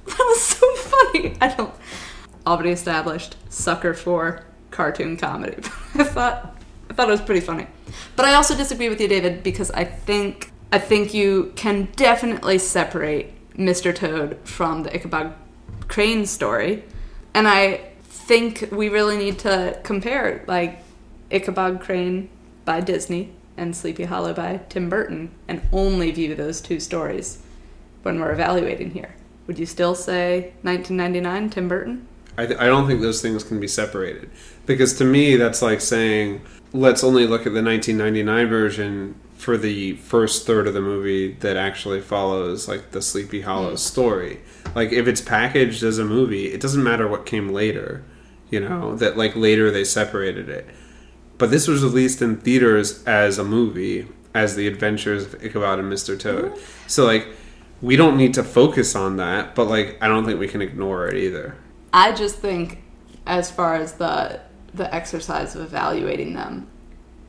[0.06, 1.36] that was so funny.
[1.40, 1.74] I don't.
[2.46, 5.56] Already established sucker for cartoon comedy.
[5.94, 6.56] I thought
[6.90, 7.66] I thought it was pretty funny,
[8.16, 12.58] but I also disagree with you, David, because I think I think you can definitely
[12.58, 13.94] separate Mr.
[13.94, 15.34] Toad from the Ichabod
[15.88, 16.84] Crane story.
[17.34, 17.91] And I
[18.32, 20.82] think we really need to compare, like,
[21.30, 22.30] Ichabod Crane
[22.64, 27.42] by Disney and Sleepy Hollow by Tim Burton, and only view those two stories
[28.04, 29.14] when we're evaluating here.
[29.46, 32.08] Would you still say 1999 Tim Burton?
[32.38, 34.30] I, th- I don't think those things can be separated
[34.64, 36.40] because to me that's like saying
[36.72, 41.58] let's only look at the 1999 version for the first third of the movie that
[41.58, 43.78] actually follows like the Sleepy Hollow mm.
[43.78, 44.40] story.
[44.74, 48.02] Like if it's packaged as a movie, it doesn't matter what came later.
[48.52, 50.68] You know that like later they separated it,
[51.38, 55.92] but this was released in theaters as a movie as the Adventures of Ichabod and
[55.92, 56.18] Mr.
[56.18, 56.52] Toad.
[56.52, 56.88] Mm-hmm.
[56.88, 57.28] So like
[57.80, 61.08] we don't need to focus on that, but like I don't think we can ignore
[61.08, 61.56] it either.
[61.92, 62.82] I just think,
[63.26, 64.40] as far as the
[64.72, 66.68] the exercise of evaluating them,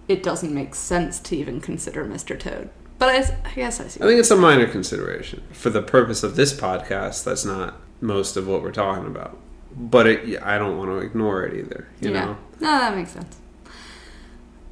[0.07, 2.39] it doesn't make sense to even consider Mr.
[2.39, 2.69] Toad.
[2.99, 4.01] But I, I guess I see.
[4.01, 7.24] I think it's a minor consideration for the purpose of this podcast.
[7.24, 9.38] That's not most of what we're talking about,
[9.76, 11.88] but it, I don't want to ignore it either.
[12.01, 12.26] You yeah.
[12.26, 13.39] know, No, that makes sense.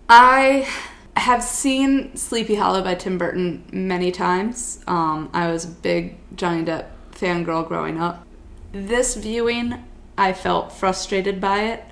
[0.10, 0.68] I
[1.18, 4.84] have seen Sleepy Hollow by Tim Burton many times.
[4.88, 8.26] Um, I was a big Johnny Depp fangirl growing up.
[8.72, 9.84] This viewing,
[10.18, 11.84] I felt frustrated by it,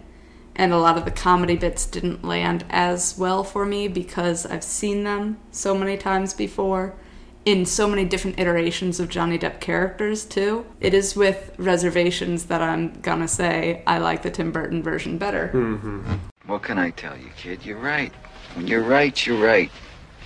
[0.55, 4.64] and a lot of the comedy bits didn't land as well for me because I've
[4.64, 6.95] seen them so many times before
[7.50, 10.68] in so many different iterations of Johnny Depp characters too.
[10.80, 15.50] It is with reservations that I'm gonna say I like the Tim Burton version better.
[15.52, 16.14] Mm-hmm.
[16.45, 17.66] What can I tell you, kid?
[17.66, 18.14] You're right.
[18.54, 19.72] When you're right, you're right.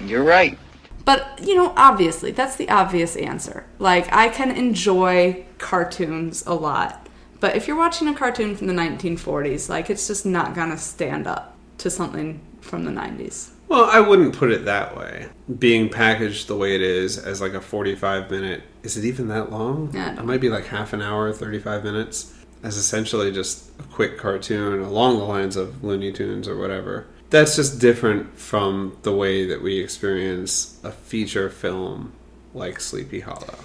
[0.01, 0.59] You're right.
[1.05, 3.67] But, you know, obviously, that's the obvious answer.
[3.79, 7.07] Like, I can enjoy cartoons a lot.
[7.39, 11.25] But if you're watching a cartoon from the 1940s, like, it's just not gonna stand
[11.27, 13.52] up to something from the 90s.
[13.73, 15.29] Well, I wouldn't put it that way.
[15.57, 19.51] Being packaged the way it is as like a 45 minute, is it even that
[19.51, 19.89] long?
[19.91, 24.19] Yeah, it might be like half an hour, 35 minutes, as essentially just a quick
[24.19, 27.07] cartoon along the lines of Looney Tunes or whatever.
[27.31, 32.13] That's just different from the way that we experience a feature film
[32.53, 33.55] like Sleepy Hollow.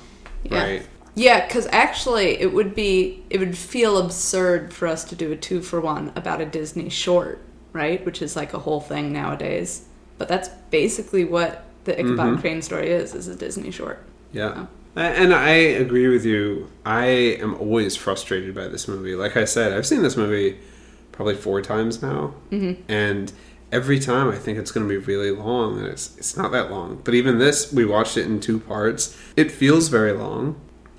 [0.43, 0.63] Yeah.
[0.63, 0.87] Right?
[1.17, 5.37] Yeah, because actually, it would be, it would feel absurd for us to do a
[5.37, 7.43] two for one about a Disney short,
[7.75, 8.03] right?
[8.07, 9.85] Which is like a whole thing nowadays.
[10.19, 12.41] But that's basically what the Ichabod Mhm.
[12.41, 14.01] Crane story is, is a Disney short.
[14.33, 14.67] Yeah.
[14.97, 16.69] A- And I agree with you.
[16.85, 17.07] I
[17.41, 19.15] am always frustrated by this movie.
[19.15, 20.59] Like I said, I've seen this movie
[21.13, 22.35] probably four times now.
[22.53, 22.77] Mhm.
[22.89, 23.33] And
[23.73, 26.71] every time I think it's going to be really long, and it's, it's not that
[26.71, 27.01] long.
[27.05, 29.17] But even this, we watched it in two parts.
[29.37, 30.57] It feels very long.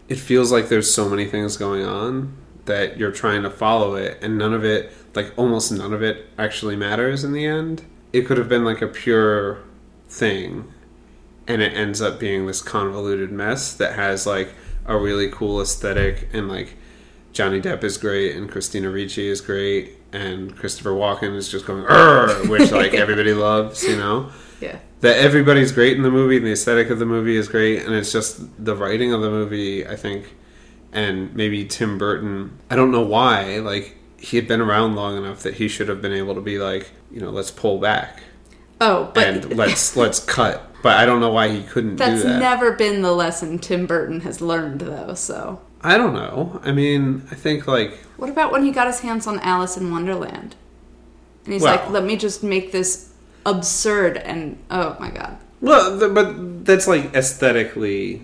[0.07, 2.33] It feels like there's so many things going on
[2.65, 6.27] that you're trying to follow it, and none of it, like almost none of it,
[6.37, 7.81] actually matters in the end.
[8.11, 9.63] It could have been like a pure
[10.07, 10.73] thing
[11.47, 14.53] and it ends up being this convoluted mess that has like
[14.85, 16.75] a really cool aesthetic and like
[17.31, 21.83] Johnny Depp is great and Christina Ricci is great and Christopher Walken is just going
[22.49, 24.31] which like everybody loves, you know.
[24.59, 24.79] Yeah.
[25.01, 27.93] That everybody's great in the movie and the aesthetic of the movie is great and
[27.93, 30.35] it's just the writing of the movie I think
[30.91, 35.43] and maybe Tim Burton I don't know why like he had been around long enough
[35.43, 38.21] that he should have been able to be like, you know, let's pull back
[38.81, 40.65] Oh, but and let's let's cut.
[40.81, 42.39] But I don't know why he couldn't That's do that.
[42.39, 45.13] never been the lesson Tim Burton has learned, though.
[45.15, 46.61] So, I don't know.
[46.63, 49.91] I mean, I think like what about when he got his hands on Alice in
[49.91, 50.55] Wonderland?
[51.43, 53.09] And he's Well- like, "Let me just make this
[53.45, 55.37] absurd." And oh my god!
[55.59, 58.21] well, but that's like aesthetically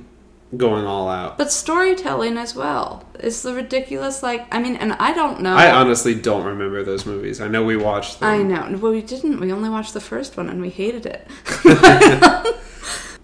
[0.57, 1.37] going all out.
[1.37, 4.23] But storytelling as well is the ridiculous.
[4.23, 5.55] Like, I mean, and I don't know.
[5.55, 7.41] I honestly don't remember those movies.
[7.41, 8.29] I know we watched them.
[8.29, 8.77] I know.
[8.77, 9.39] Well, we didn't.
[9.39, 11.27] We only watched the first one, and we hated it.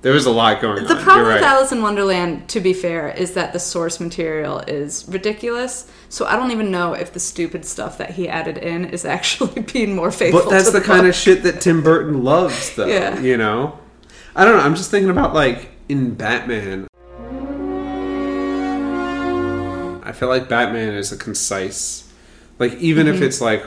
[0.01, 0.97] There was a lot going The on.
[0.97, 1.43] The problem with.
[1.43, 5.89] Alice in Wonderland, to be fair, is that the source material is ridiculous.
[6.09, 9.61] So I don't even know if the stupid stuff that he added in is actually
[9.73, 10.41] being more faithful.
[10.41, 12.87] But that's the the kind of shit that Tim Burton loves, though.
[12.87, 13.19] Yeah.
[13.19, 13.77] You know?
[14.35, 14.63] I don't know.
[14.63, 16.87] I'm just thinking about, like, in Batman.
[20.21, 22.07] Feel like Batman is a concise.
[22.59, 23.21] Like, even if Mhm.
[23.23, 23.65] it's, like,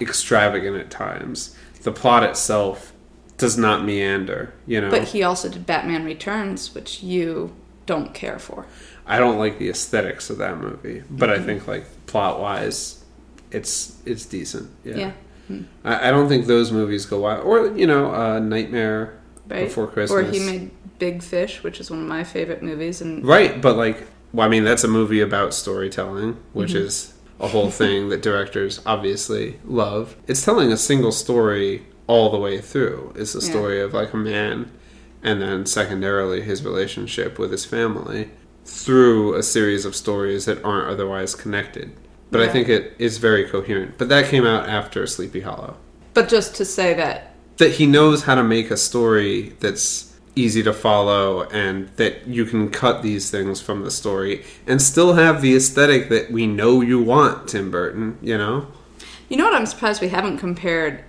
[0.00, 2.92] extravagant at times, the plot itself
[3.38, 4.90] does not meander, you know?
[4.90, 7.52] But he also did Batman Returns, which you
[7.86, 8.66] don't care for.
[9.06, 11.44] I don't like the aesthetics of that movie, but I Mhm.
[11.44, 13.04] think, like, plot wise,
[13.52, 14.68] it's it's decent.
[14.84, 14.96] Yeah.
[14.96, 15.10] Yeah.
[15.46, 15.60] Hmm.
[15.84, 17.44] I, I don't think those movies go wild.
[17.44, 19.12] Or, you know, uh, Nightmare
[19.48, 19.66] Right?
[19.66, 20.10] Before Christmas.
[20.26, 23.00] Or he made Big Fish, which is one of my favorite movies.
[23.00, 26.82] And Right, but like, well, I mean, that's a movie about storytelling, which Mhm.
[26.86, 30.14] is a whole thing that directors obviously love.
[30.26, 33.12] It's telling a single story all the way through.
[33.16, 33.50] It's the Yeah.
[33.50, 34.70] story of like a man
[35.22, 38.30] and then secondarily his relationship with his family
[38.64, 41.90] through a series of stories that aren't otherwise connected.
[42.30, 43.92] But I think it is very coherent.
[43.98, 45.76] But that came out after Sleepy Hollow.
[46.12, 50.62] But just to say that That he knows how to make a story that's easy
[50.62, 55.40] to follow and that you can cut these things from the story and still have
[55.40, 58.66] the aesthetic that we know you want, Tim Burton, you know?
[59.28, 61.02] You know what I'm surprised we haven't compared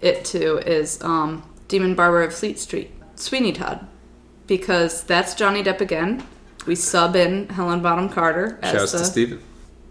[0.00, 3.86] it to is um, Demon Barber of Fleet Street, Sweeney Todd,
[4.46, 6.26] because that's Johnny Depp again.
[6.66, 9.42] We sub in Helena Bonham Carter as Shouts the, to Steven.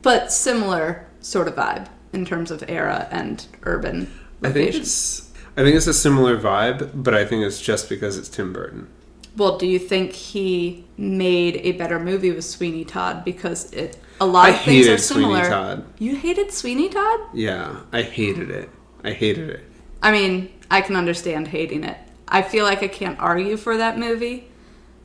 [0.02, 4.12] but similar sort of vibe in terms of era and urban
[4.44, 8.18] I think it's I think it's a similar vibe, but I think it's just because
[8.18, 8.88] it's Tim Burton.
[9.36, 14.26] Well, do you think he made a better movie with Sweeney Todd because it a
[14.26, 15.50] lot I of things are Sweeney similar?
[15.50, 15.86] Todd.
[16.00, 17.20] You hated Sweeney Todd?
[17.34, 18.70] Yeah, I hated it.
[19.04, 19.64] I hated it.
[20.02, 21.98] I mean, I can understand hating it.
[22.28, 24.50] I feel like I can't argue for that movie,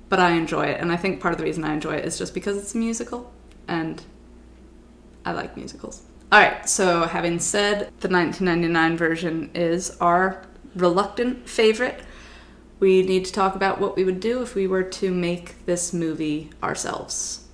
[0.08, 2.18] but I enjoy it, and I think part of the reason I enjoy it is
[2.18, 3.32] just because it's a musical,
[3.66, 4.02] and
[5.24, 6.02] I like musicals.
[6.30, 10.42] All right, so having said the 1999 version is our
[10.76, 12.02] reluctant favorite,
[12.80, 15.94] we need to talk about what we would do if we were to make this
[15.94, 17.46] movie ourselves.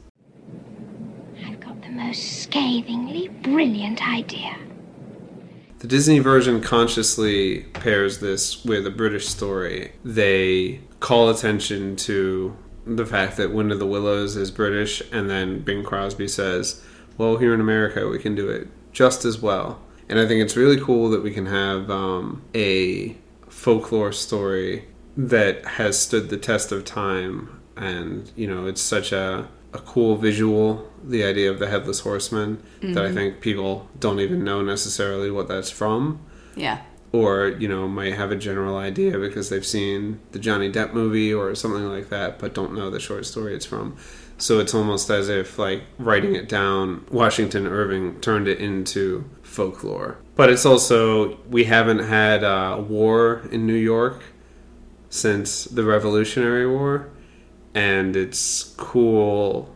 [1.46, 4.56] I've got the most scathingly brilliant idea.
[5.78, 9.92] The Disney version consciously pairs this with a British story.
[10.04, 15.60] They call attention to the fact that Wind of the Willows is British, and then
[15.60, 16.82] Bing Crosby says,
[17.18, 19.80] Well, here in America, we can do it just as well.
[20.08, 23.16] And I think it's really cool that we can have um, a
[23.48, 24.84] folklore story
[25.16, 27.60] that has stood the test of time.
[27.76, 32.62] And, you know, it's such a, a cool visual, the idea of the Headless Horseman,
[32.82, 33.14] that I Mhm.
[33.14, 36.18] think people don't even know necessarily what that's from
[36.56, 36.78] Yeah.
[37.12, 41.32] or you know might have a general idea because they've seen the Johnny Depp movie
[41.32, 43.96] or something like that, but don't know the short story it's from.
[44.38, 50.18] So it's almost as if like writing it down, Washington Irving turned it into folklore.
[50.34, 54.22] But it's also we haven't had a war in New York
[55.08, 57.08] since the Revolutionary War,
[57.72, 59.72] and it's cool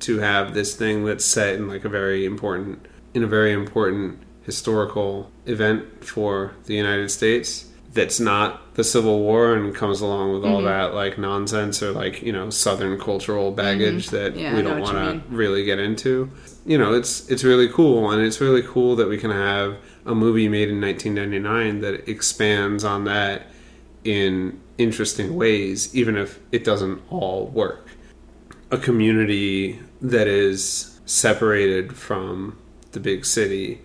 [0.00, 4.18] to have this thing that's set in like a very important in a very important
[4.42, 10.44] historical event for the United States that's not the Civil War and comes along with
[10.44, 10.64] all Mhm.
[10.64, 14.10] that like nonsense or like, you know, southern cultural baggage Mhm.
[14.10, 16.28] that Yeah, we don't want to really get into.
[16.66, 20.14] You know, it's it's really cool and it's really cool that we can have a
[20.14, 23.50] movie made in 1999 that expands on that
[24.02, 27.86] in interesting ways even if it doesn't all work
[28.72, 32.56] a community that is separated from
[32.92, 33.80] the big city,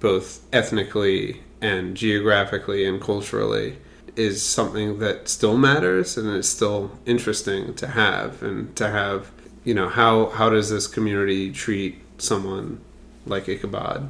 [0.00, 3.78] both ethnically and geographically and culturally,
[4.16, 8.42] is something that still matters and it's still interesting to have.
[8.42, 9.30] And to have
[9.64, 12.80] you know how how does this community treat someone
[13.26, 14.08] like Ichabod?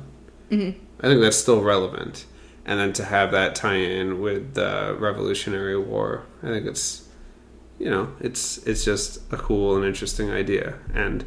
[0.50, 0.74] Mhm.
[1.00, 2.24] I think that's still relevant.
[2.64, 7.02] And then to have that tie in with the Revolutionary War I think it's
[7.78, 10.78] you know it's it's just a cool and interesting idea.
[10.94, 11.24] And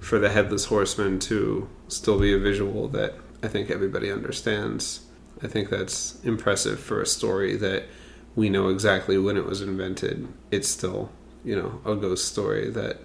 [0.00, 5.00] for the headless horseman to still be a visual that I think everybody understands
[5.42, 7.84] I think that's impressive for a story that
[8.36, 11.10] we know exactly when it was invented it's still
[11.44, 12.98] you know a ghost story that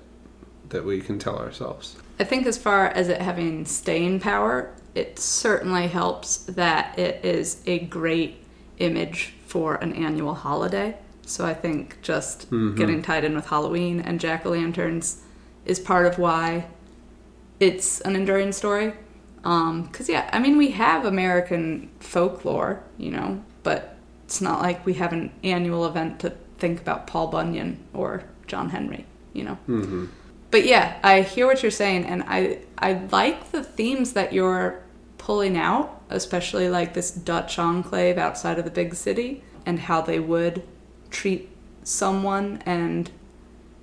[0.69, 5.19] that we can tell ourselves I think as far as it having staying power, it
[5.19, 8.37] certainly helps that it is a great
[8.77, 10.95] image for an annual holiday.
[11.25, 12.77] So I think just Mhm.
[12.77, 15.23] getting tied in with Halloween and jack o' lanterns
[15.65, 16.67] is part of why
[17.59, 18.93] it's an enduring story.
[19.45, 24.95] Because, yeah, I mean, we have American folklore, you know, but it's not like we
[24.95, 29.57] have an annual event to think about Paul Bunyan or John Henry, you know.
[29.67, 30.05] mm-hmm.
[30.49, 34.81] But yeah, I hear what you're saying, and I I like the themes that you're
[35.17, 40.19] pulling out, especially like this Dutch enclave outside of the big city, and how they
[40.19, 40.63] would
[41.09, 41.49] treat
[41.83, 43.11] someone, and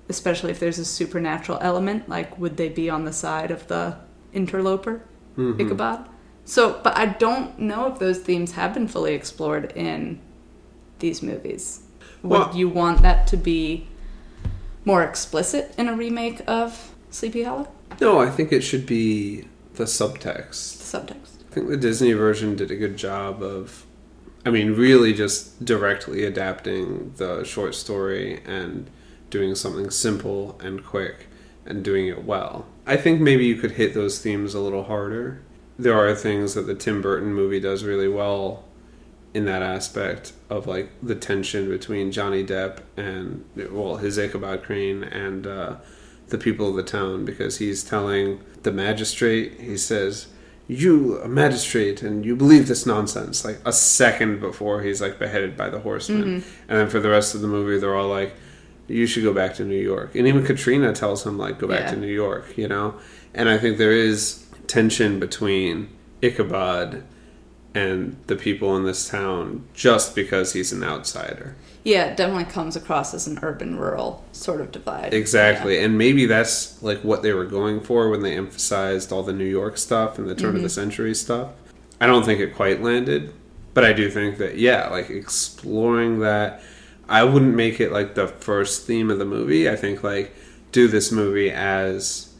[0.09, 3.97] especially if there's a supernatural element, like would they be on the side of the
[4.33, 5.03] interloper,
[5.37, 5.59] Mhm.
[5.59, 6.05] Ichabod?
[6.45, 10.19] So, but I don't know if those themes have been fully explored in
[10.99, 11.81] these movies.
[12.21, 13.87] Would Well- you want that to be
[14.85, 17.67] more explicit in a remake of Sleepy Hollow?
[18.01, 21.29] no I think it should be the subtext The subtext.
[21.49, 23.85] I think the Disney version did a good job of,
[24.45, 28.89] I mean, really just directly adapting the short story and
[29.29, 31.27] doing something simple and quick
[31.65, 32.65] and doing it well.
[32.85, 35.41] I think maybe you could hit those themes a little harder.
[35.79, 38.65] There are things that the Tim Burton movie does really well
[39.33, 45.03] in that aspect of like the tension between Johnny Depp and well his Ichabod Crane
[45.03, 45.75] and uh,
[46.27, 50.27] the people of the town because he's telling the magistrate he says
[50.67, 55.57] you a magistrate and you believe this nonsense like a second before he's like beheaded
[55.57, 56.43] by the horseman Mhm.
[56.69, 58.33] and then for the rest of the movie they're all like
[58.93, 61.81] you should go back to New York and even Katrina tells him like go back
[61.81, 61.91] Yeah.
[61.91, 62.95] to New York you know
[63.33, 65.89] and I think there is tension between
[66.21, 67.03] Ichabod
[67.75, 71.55] and the people in this town just because he's an outsider.
[71.83, 75.13] Yeah, it definitely comes across as an urban rural sort of divide.
[75.13, 75.79] Exactly.
[75.83, 79.43] And maybe that's like what they were going for when they emphasized all the New
[79.59, 80.71] York stuff and the turn of the Mhm.
[80.71, 81.49] century stuff.
[81.99, 83.31] I don't think it quite landed,
[83.73, 86.61] but I do think that yeah, like exploring that
[87.09, 89.69] I wouldn't make it like the first theme of the movie.
[89.69, 90.33] I think like
[90.71, 92.33] do this movie as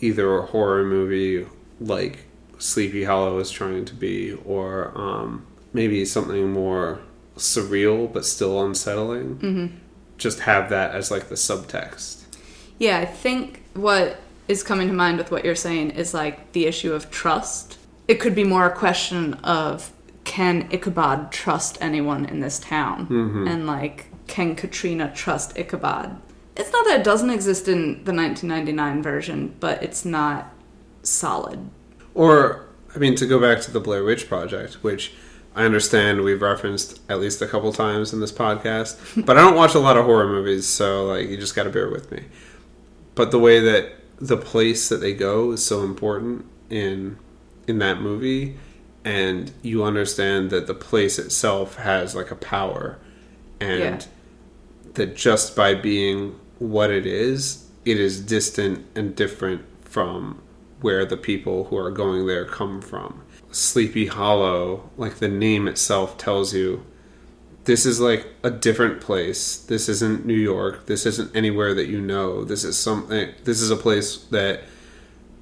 [0.00, 1.46] either a horror movie
[1.80, 2.26] like
[2.58, 7.00] Sleepy Hollow is trying to be or um maybe something more
[7.36, 9.36] surreal but still unsettling.
[9.38, 9.70] Mhm.
[10.18, 12.22] Just have that as like the subtext.
[12.78, 16.66] Yeah, I think what is coming to mind with what you're saying is like the
[16.66, 17.78] issue of trust.
[18.06, 19.90] It could be more a question of
[20.24, 23.06] can Ichabod trust anyone in this town?
[23.06, 23.48] Mhm.
[23.48, 26.16] And like, can Katrina trust Ichabod?
[26.56, 30.52] It's not that it doesn't exist in the 1999 version, but it's not
[31.02, 31.68] solid.
[32.14, 35.12] Or, I mean, to go back to the Blair Witch Project, which
[35.56, 38.96] I understand we've referenced at least a couple times in this podcast,
[39.26, 41.70] but I don't watch a lot of horror movies, so like you just got to
[41.70, 42.24] bear with me.
[43.14, 47.18] But the way that the place that they go is so important in
[47.66, 48.56] in that movie,
[49.04, 52.98] and you understand that the place itself has like a power,
[53.60, 54.00] and Yeah.
[54.94, 60.38] that just by being what it is, it is distant and different from
[60.80, 63.20] where the people who are going there come from.
[63.50, 66.84] Sleepy Hollow, like the name itself tells you,
[67.64, 69.56] this is like a different place.
[69.56, 70.86] This isn't New York.
[70.86, 72.44] This isn't anywhere that you know.
[72.44, 74.64] This is something, this is a place that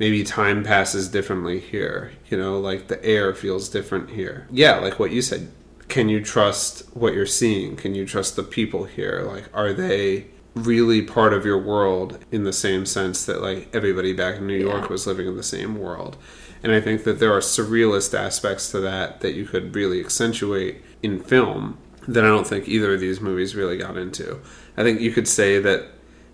[0.02, 2.10] maybe time passes differently here.
[2.28, 4.48] You know, like the air feels different here.
[4.50, 5.52] Yeah, like what you said.
[5.86, 7.76] Can you trust what you're seeing?
[7.76, 9.22] Can you trust the people here?
[9.24, 10.26] Like, are they
[10.56, 14.58] really part of your world in the same sense that like everybody back in New
[14.58, 14.88] York Yeah.
[14.88, 16.16] was living in the same world?
[16.64, 20.82] And I think that there are surrealist aspects to that that you could really accentuate
[21.00, 21.78] in film
[22.08, 24.40] that I don't think either of these movies really got into.
[24.76, 25.84] I think you could say that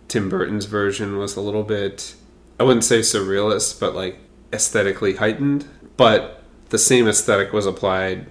[0.09, 2.15] Tim Burton's version was a little bit
[2.59, 4.19] I wouldn't say surrealist, but like
[4.53, 5.69] aesthetically heightened.
[5.97, 8.31] But the same aesthetic was applied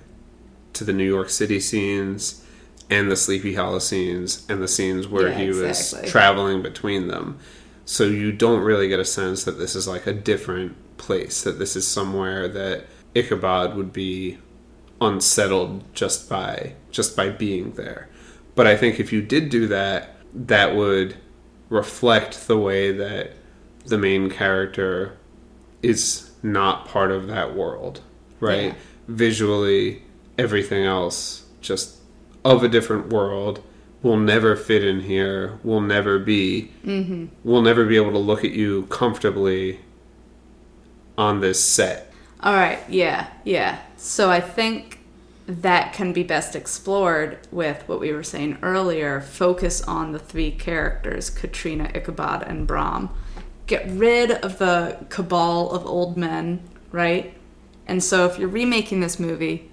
[0.74, 2.44] to the New York City scenes
[2.90, 7.40] and the Sleepy Hollow scenes and the scenes where Yeah, he was traveling between them.
[7.86, 11.60] So you don't really get a sense that this is like a different place, that
[11.60, 14.38] this is somewhere that Ichabod would be
[15.00, 18.10] unsettled just by just by being there.
[18.56, 21.16] But I think if you did do that, that would
[21.70, 23.34] reflect the way that
[23.88, 25.18] the main character
[25.82, 28.02] is not part of that world,
[28.40, 28.66] right?
[28.66, 28.74] Yeah.
[29.08, 30.04] Visually,
[30.38, 31.98] everything else just
[32.44, 33.62] of a different world
[34.04, 37.30] will never fit in here, will never be, Mhm.
[37.44, 39.80] will never be able to look at you comfortably
[41.18, 42.14] on this set.
[42.44, 43.80] All right, yeah, yeah.
[43.98, 45.00] So I think
[45.48, 50.52] that can be best explored with what we were saying earlier focus on the three
[50.52, 53.10] characters Katrina, Ichabod, and Brom.
[53.68, 56.62] Get rid of the cabal of old men,
[56.92, 57.34] right?
[57.86, 59.70] And so if you're remaking this movie,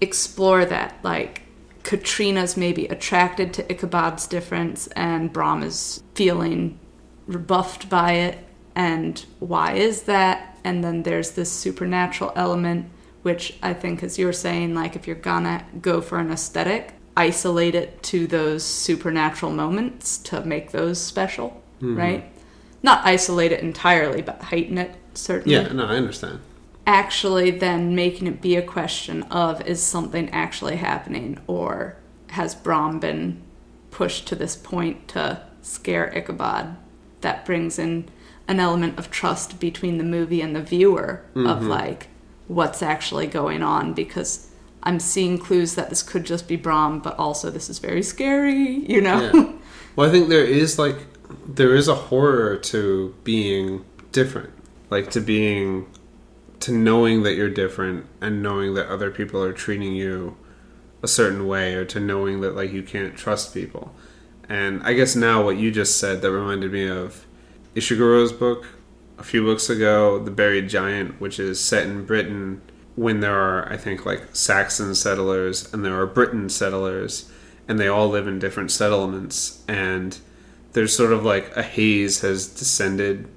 [0.00, 0.98] explore that.
[1.02, 1.42] Like,
[1.82, 6.78] Katrina's maybe attracted to Ichabod's difference, and Brom is feeling
[7.26, 8.38] rebuffed by it.
[8.74, 10.58] And why is that?
[10.62, 12.90] And then there's this supernatural element,
[13.22, 17.74] which I think, as you're saying, like if you're gonna go for an aesthetic, isolate
[17.74, 21.96] it to those supernatural moments to make those special, Mhm.
[21.96, 22.24] right?
[22.82, 26.40] Not isolate it entirely, but heighten it, certainly Yeah, no, I understand.
[26.86, 31.96] actually then making it be a question of is something actually happening or
[32.30, 33.40] has Brom been
[33.90, 36.76] pushed to this point to scare Ichabod?
[37.20, 38.08] That brings in
[38.48, 41.68] an element of trust between the movie and the viewer of Mhm.
[41.68, 42.08] like
[42.48, 44.46] what's actually going on because
[44.82, 48.82] I'm seeing clues that this could just be Brom, but also this is very scary,
[48.88, 49.30] you know?
[49.34, 49.52] Yeah.
[49.94, 50.96] Well, I think there is like
[51.46, 54.52] there is a horror to being different,
[54.90, 55.86] like to being
[56.60, 60.36] to knowing that you're different and knowing that other people are treating you
[61.02, 63.94] a certain way, or to knowing that like you can't trust people.
[64.48, 67.24] And I guess now what you just said that reminded me of
[67.74, 68.66] Ishiguro's book
[69.16, 72.60] a few books ago, The Buried Giant, which is set in Britain
[72.96, 77.30] when there are, I think, like Saxon settlers and there are Briton settlers,
[77.68, 80.18] and they all live in different settlements, and
[80.72, 83.28] there's sort of like a haze has descended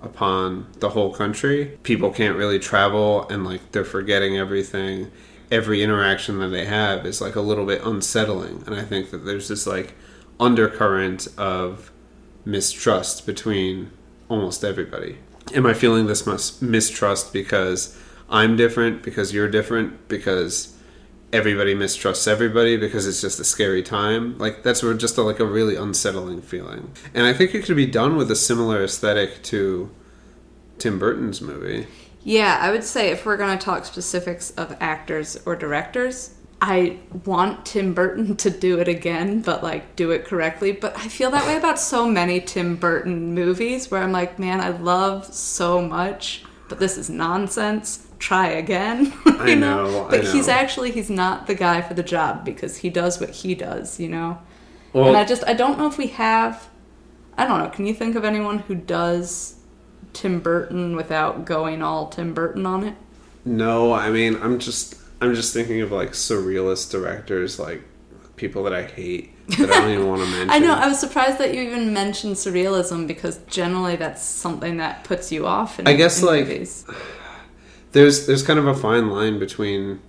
[0.00, 1.78] upon the whole country.
[1.82, 5.10] People can't really travel, and like they're forgetting everything.
[5.50, 9.24] Every interaction that they have is like a little bit unsettling, and I think that
[9.24, 9.94] there's this like
[10.38, 11.90] undercurrent of
[12.44, 13.90] mistrust between
[14.28, 15.18] almost everybody.
[15.54, 16.26] Am I feeling this
[16.62, 17.98] mistrust because
[18.28, 20.77] I'm different, because you're different, because
[21.32, 24.38] everybody mistrusts everybody because it's just a scary time?
[24.38, 26.92] Like that's just a, like a really unsettling feeling.
[27.14, 29.90] And I think it could be done with a similar aesthetic to
[30.78, 31.86] Tim Burton's movie.
[32.22, 36.98] Yeah, I would say if we're going to talk specifics of actors or directors, I
[37.24, 40.72] want Tim Burton to do it again, but like do it correctly.
[40.72, 44.60] But I feel that way about so many Tim Burton movies where I'm like, man,
[44.60, 48.07] I love so much, but this is nonsense.
[48.18, 49.06] Try again.
[49.26, 50.52] you I know, I But he's know.
[50.52, 54.08] actually he's not the guy for the job because he does what he does, you
[54.08, 54.38] know.
[54.92, 56.68] Well- and I just I don't know if we have
[57.36, 59.54] I don't know, can you think of anyone who does
[60.12, 62.96] Tim Burton without going all Tim Burton on it?
[63.44, 67.82] No, I mean I'm just I'm just thinking of like surrealist directors, like
[68.36, 70.50] people that I hate that I don't even want to mention.
[70.50, 70.74] I know.
[70.74, 75.46] I was surprised that you even mentioned surrealism because generally that's something that puts you
[75.46, 75.80] off.
[75.80, 76.84] In, I guess, like, movies.
[77.92, 80.00] There's there's kind of a fine line between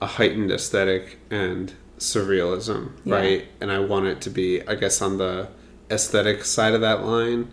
[0.00, 3.14] a heightened aesthetic and surrealism, Yeah.
[3.14, 3.44] right?
[3.60, 5.48] And I want it to be, I guess, on the
[5.90, 7.48] aesthetic side of that line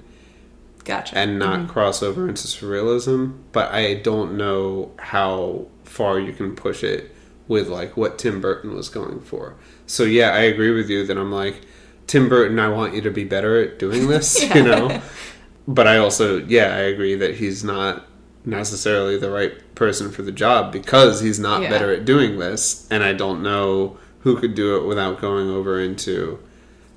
[0.83, 1.69] gotcha, and not Mhm.
[1.69, 3.33] cross over into surrealism.
[3.51, 7.11] But I don't know how far you can push it
[7.47, 9.53] with like what Tim Burton was going for.
[9.85, 11.61] So yeah, I agree with you that I'm like
[12.07, 12.59] Tim Burton.
[12.59, 15.01] I want you to be better at doing this, you know.
[15.67, 18.07] But I also, yeah, I agree that he's not
[18.45, 21.69] necessarily the right person for the job because he's not Yeah.
[21.69, 25.79] better at doing this, and I don't know who could do it without going over
[25.79, 26.39] into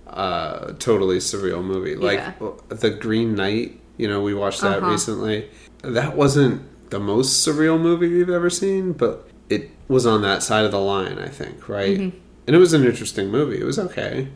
[0.06, 2.32] a totally surreal movie like Yeah.
[2.68, 3.80] the Green Knight.
[3.96, 4.90] You know, we watched that Uh-huh.
[4.90, 5.48] recently.
[5.82, 10.64] That wasn't the most surreal movie we've ever seen, but it was on that side
[10.64, 11.98] of the line, I think, right?
[11.98, 12.12] Mhm.
[12.46, 13.58] And it was an interesting movie.
[13.58, 14.28] It was okay.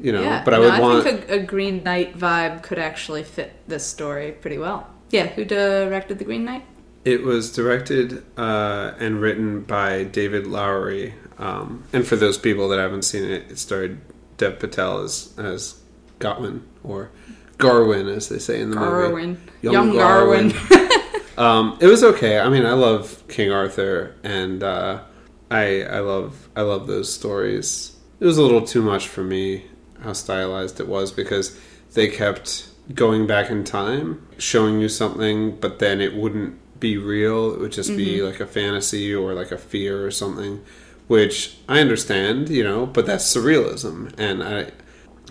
[0.00, 2.78] You know, yeah, but I no, would want think a, a Green Knight vibe could
[2.78, 4.88] actually fit this story pretty well.
[5.10, 6.64] Yeah, who directed the Green Knight?
[7.04, 11.14] It was directed uh, and written by David Lowery.
[11.38, 14.00] Um, and for those people that haven't seen it, it starred
[14.36, 15.80] Dev Patel as, as
[16.18, 17.10] Gotwin, or
[17.58, 19.28] Garwin, as they say in the Garwin.
[19.28, 19.40] movie.
[19.62, 21.38] Young Garwin.
[21.38, 22.38] um, it was okay.
[22.38, 25.02] I mean, I love King Arthur, and uh,
[25.50, 27.96] I I love I love those stories.
[28.20, 29.66] It was a little too much for me
[30.00, 31.58] how stylized it was because
[31.92, 37.54] they kept going back in time, showing you something, but then it wouldn't be real.
[37.54, 38.26] It would just be Mhm.
[38.26, 40.60] like a fantasy or like a fear or something,
[41.06, 44.66] which I understand, you know, but that's surrealism, and I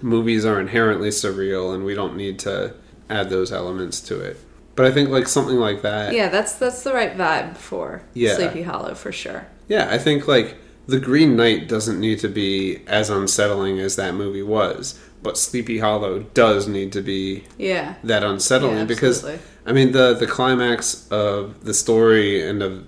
[0.01, 2.73] movies are inherently surreal, and we don't need to
[3.09, 4.37] add those elements to it.
[4.75, 6.13] But I think like something like that.
[6.13, 8.35] yeah, that's that's the right vibe for Yeah.
[8.35, 9.45] Sleepy Hollow for sure.
[9.67, 10.55] Yeah, I think like
[10.87, 15.79] The Green Knight doesn't need to be as unsettling as that movie was, but Sleepy
[15.79, 17.95] Hollow does need to be Yeah.
[18.03, 19.25] that unsettling Yeah, because.
[19.65, 22.83] I mean the the climax of the story and of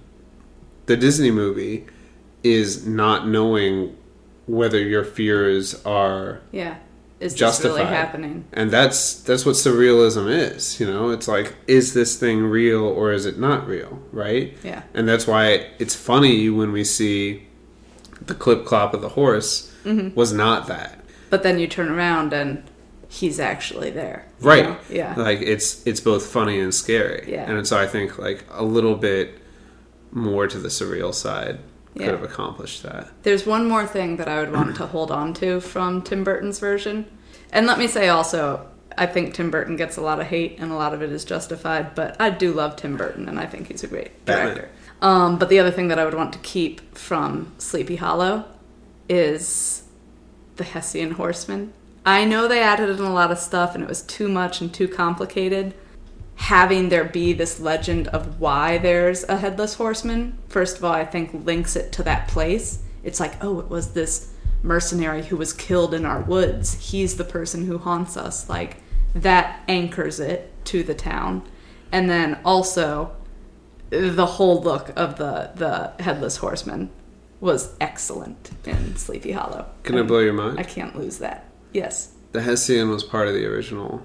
[0.87, 1.85] the Disney movie
[2.43, 3.95] is not knowing
[4.45, 6.75] whether your fears are Yeah.
[7.21, 7.71] Is justified.
[7.71, 8.43] this really happening?
[8.51, 11.11] And that's that's what surrealism is, you know?
[11.11, 14.53] It's like is this thing real or is it not real, right?
[14.61, 14.81] Yeah.
[14.93, 17.47] And that's why it's funny when we see
[18.21, 20.13] the clip clop of the horse Mhm.
[20.13, 21.04] was not that.
[21.35, 22.63] But then you turn around and
[23.09, 24.25] he's actually there.
[24.39, 24.63] Right.
[24.63, 24.77] know?
[24.89, 25.15] Yeah.
[25.17, 27.25] Like it's it's both funny and scary.
[27.27, 27.51] Yeah.
[27.51, 29.37] And so I think like a little bit
[30.11, 31.59] more to the surreal side
[31.93, 32.05] Yeah.
[32.05, 33.09] could have accomplished that.
[33.23, 36.59] There's one more thing that I would want to hold on to from Tim Burton's
[36.59, 37.03] version.
[37.51, 38.65] And let me say also,
[38.97, 41.25] I think Tim Burton gets a lot of hate and a lot of it is
[41.25, 44.69] justified, but I do love Tim Burton and I think he's a great director.
[45.01, 48.45] Um, but the other thing that I would want to keep from Sleepy Hollow
[49.09, 49.81] is
[50.55, 51.73] the Hessian Horseman.
[52.05, 54.73] I know they added in a lot of stuff and it was too much and
[54.73, 55.73] too complicated.
[56.35, 61.05] Having there be this legend of why there's a headless horseman, first of all, I
[61.05, 62.83] think links it to that place.
[63.03, 66.91] It's like, oh, it was this mercenary who was killed in our woods.
[66.91, 68.49] He's the person who haunts us.
[68.49, 68.77] Like,
[69.13, 71.43] that anchors it to the town.
[71.91, 73.15] And then also,
[73.89, 76.89] the whole look of the, the headless horseman
[77.45, 79.67] was excellent in Sleepy Hollow.
[79.83, 80.59] Can I blow your mind?
[80.59, 81.45] I can't lose that.
[81.73, 82.11] Yes.
[82.33, 84.01] The Hessian was part of the original.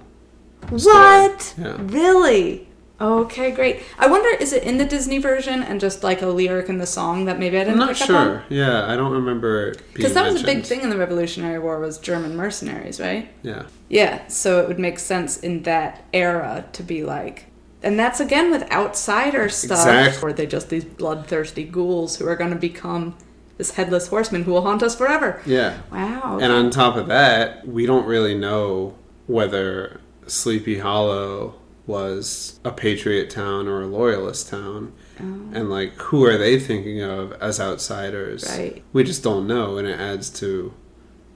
[0.69, 1.53] What?
[1.57, 1.77] Yeah.
[1.79, 2.67] Really?
[2.99, 3.81] Okay, great.
[3.97, 6.85] I wonder, is it in the Disney version and just like a lyric in the
[6.85, 8.27] song that maybe I I'm didn't not pick up on?
[8.27, 8.43] sure.
[8.49, 11.79] Yeah, I don't remember it Because that was a big thing in the Revolutionary War
[11.79, 13.27] was German mercenaries, right?
[13.41, 13.63] Yeah.
[13.89, 17.47] Yeah, so it would make sense in that era to be like,
[17.81, 20.21] and that's again with outsider stuff, Exactly.
[20.21, 23.17] or are they just these bloodthirsty ghouls who are going to become
[23.61, 25.39] this headless horseman who will haunt us forever?
[25.45, 25.81] Yeah.
[25.91, 26.39] Wow.
[26.41, 28.97] And on top of that, we don't really know
[29.27, 31.53] whether Sleepy Hollow
[31.85, 34.93] was a patriot town or a loyalist town.
[35.19, 35.23] Oh.
[35.53, 38.49] And like who are they thinking of as outsiders?
[38.49, 38.83] Right.
[38.93, 40.73] We just don't know and it adds to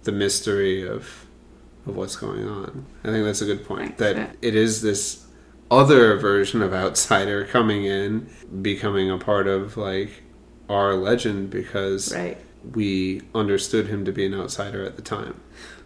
[0.01, 1.27] the mystery of
[1.85, 2.87] of what's going on.
[3.03, 3.99] I think that's a good point.
[3.99, 4.31] That yeah.
[4.41, 5.27] it is this
[5.69, 8.27] other version of outsider coming in,
[8.63, 10.23] becoming a part of like
[10.69, 12.37] our legend because Right.
[12.73, 15.35] we understood him to be an outsider at the time.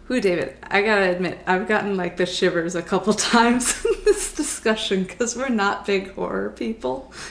[0.06, 0.56] Who, David?
[0.62, 5.36] I gotta admit, I've gotten like the shivers a couple times in this discussion because
[5.36, 7.12] we're not big horror people.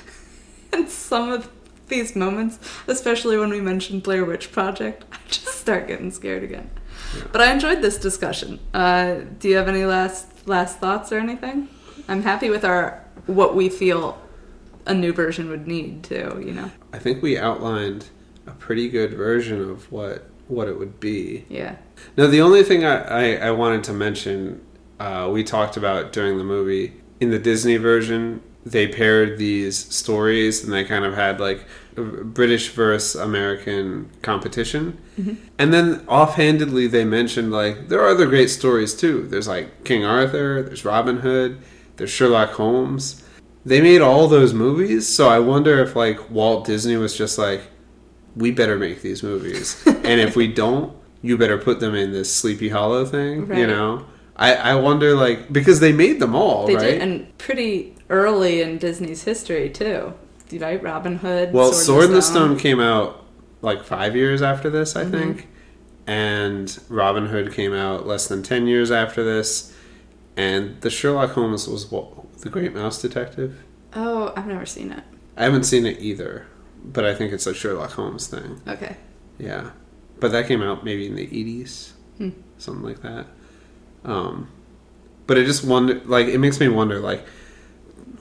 [0.71, 1.49] And some of
[1.87, 6.69] these moments, especially when we mentioned Blair Witch Project, I just start getting scared again.
[7.31, 8.59] But I enjoyed this discussion.
[8.71, 11.67] Uh, do you have any last last thoughts or anything?
[12.07, 14.19] I'm happy with our what we feel
[14.89, 16.41] a new version would need too.
[16.45, 16.71] You know.
[16.91, 18.07] I think we outlined
[18.47, 21.45] a pretty good version of what what it would be.
[21.47, 21.75] Yeah.
[22.17, 24.59] Now, the only thing I, I, I wanted to mention,
[24.99, 30.63] uh, we talked about during the movie, in the Disney version, they paired these stories
[30.63, 34.97] and they kind of had like British versus American competition.
[35.19, 35.37] Mhm.
[35.57, 39.27] And then offhandedly, they mentioned like there are other great stories too.
[39.27, 41.59] There's like King Arthur, there's Robin Hood,
[41.97, 43.23] there's Sherlock Holmes.
[43.65, 47.61] They made all those movies, so I wonder if like Walt Disney was just like,
[48.35, 52.33] we better make these movies, and if we don't, you better put them in this
[52.33, 53.53] Sleepy Hollow thing.
[53.55, 54.05] You know,
[54.35, 56.83] I I wonder like because they made them all They right.
[56.91, 60.13] did, and pretty early in Disney's history too.
[60.53, 61.53] Right, Robin Hood.
[61.53, 63.23] Well, Sword, Sword in the Stone came out
[63.61, 65.11] like five years after this, I Mhm.
[65.11, 65.47] think,
[66.07, 69.73] and Robin Hood came out less than ten years after this,
[70.37, 72.07] and the Sherlock Holmes was what,
[72.41, 73.57] the Great Mouse Detective.
[73.93, 75.03] Oh, I've never seen it.
[75.37, 76.45] I haven't seen it either,
[76.83, 78.61] but I think it's a Sherlock Holmes thing.
[78.67, 78.97] Okay.
[79.37, 79.71] Yeah,
[80.19, 82.29] but that came out maybe in the eighties, Hmm.
[82.57, 83.25] something like that.
[84.03, 84.49] Um,
[85.27, 87.25] but it just wonder, like, it makes me wonder, like,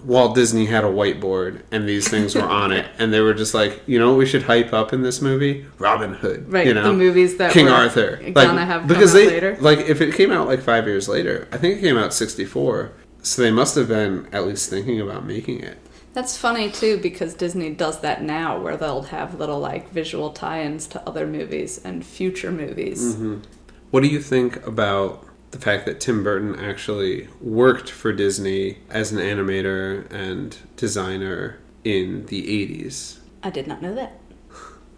[0.05, 3.53] Walt Disney had a whiteboard and these things were on it, and they were just
[3.53, 6.75] like, you know, what we should hype up in this movie Robin Hood, Right, You
[6.75, 9.57] know, the movies that King Arthur, come because they later.
[9.61, 12.45] like if it came out like five years later, I think it came out sixty
[12.45, 12.93] four,
[13.29, 15.79] so they must have been at least thinking about making it.
[16.15, 20.87] That's funny too because Disney does that now, where they'll have little like visual tie-ins
[20.89, 23.15] to other movies and future movies.
[23.15, 23.39] hmm
[23.91, 29.13] What do you think about the fact that Tim Burton actually worked for Disney as
[29.13, 33.19] an animator and designer in the 80s?
[33.43, 34.19] I did not know that.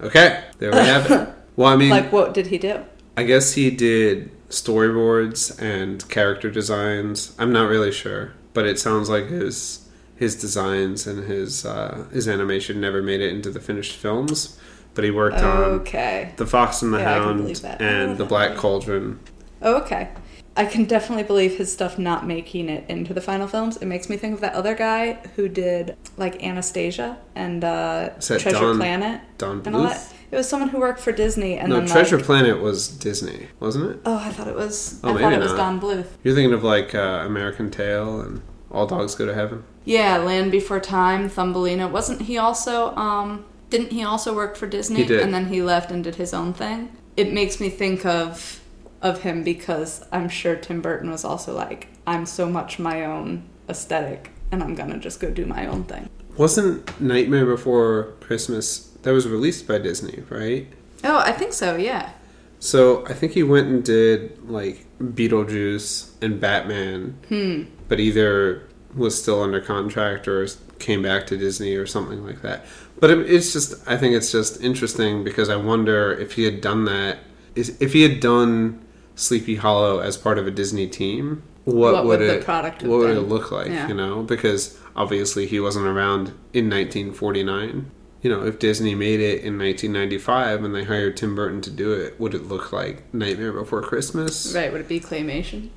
[0.00, 1.28] Okay, there we have it.
[1.56, 2.84] Well, I mean, like, what did he do?
[3.18, 7.34] I guess he did storyboards and character designs.
[7.38, 9.86] I'm not really sure, but it sounds like his
[10.16, 14.58] his designs and his uh, his animation never made it into the finished films.
[14.94, 16.24] But he worked Okay.
[16.30, 19.20] on The Fox and the Yeah, Hound and The Black Cauldron.
[19.62, 20.10] Oh, okay.
[20.56, 23.76] I can definitely believe his stuff not making it into the final films.
[23.76, 28.50] It makes me think of that other guy who did like Anastasia and uh, Treasure
[28.50, 30.12] Don- Planet Don and all that.
[30.30, 33.48] It was someone who worked for Disney and no, then Treasure like, Planet was Disney,
[33.58, 34.00] wasn't it?
[34.04, 35.00] Oh, I thought it was.
[35.02, 35.56] Oh, I maybe thought it was not.
[35.56, 36.06] Don Bluth.
[36.22, 39.64] You're thinking of like uh, American Tail and All Dogs Go to Heaven.
[39.84, 41.88] Yeah, Land Before Time, Thumbelina.
[41.88, 42.94] Wasn't he also?
[42.96, 45.00] um Didn't he also work for Disney?
[45.00, 45.20] He did.
[45.20, 46.96] And then he left and did his own thing.
[47.16, 48.60] It makes me think of
[49.02, 53.48] of him because I'm sure Tim Burton was also like, I'm so much my own
[53.68, 56.08] aesthetic, and I'm gonna just go do my own thing.
[56.36, 60.66] Wasn't Nightmare Before Christmas that was released by Disney, right?
[61.04, 61.76] Oh, I think so.
[61.76, 62.10] Yeah.
[62.58, 67.62] So I think he went and did like Beetlejuice and Batman, Hmm.
[67.88, 70.46] but either was still under contract or
[70.78, 72.66] came back to Disney or something like that.
[72.98, 76.60] But it, it's just, I think it's just interesting because I wonder if he had
[76.60, 77.18] done that,
[77.54, 78.80] is if he had done
[79.14, 82.82] Sleepy Hollow as part of a Disney team, what, What would would the it product
[82.82, 83.16] what would been?
[83.18, 83.68] it look like?
[83.68, 83.88] Yeah.
[83.88, 87.90] You know, because obviously he wasn't around in 1949.
[88.22, 91.92] You know, if Disney made it in 1995 and they hired Tim Burton to do
[91.92, 94.54] it, would it look like Nightmare Before Christmas?
[94.54, 94.70] Right.
[94.70, 95.70] Would it be claymation?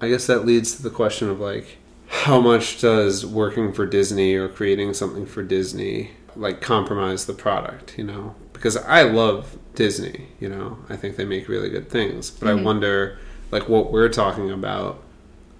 [0.00, 1.76] I guess that leads to the question of like,
[2.08, 7.98] how much does working for Disney or creating something for Disney like compromise the product?
[7.98, 10.28] You know, because I love Disney.
[10.40, 12.64] You know, I think they make really good things, but I Mhm.
[12.64, 13.18] wonder
[13.50, 15.02] like what we're talking about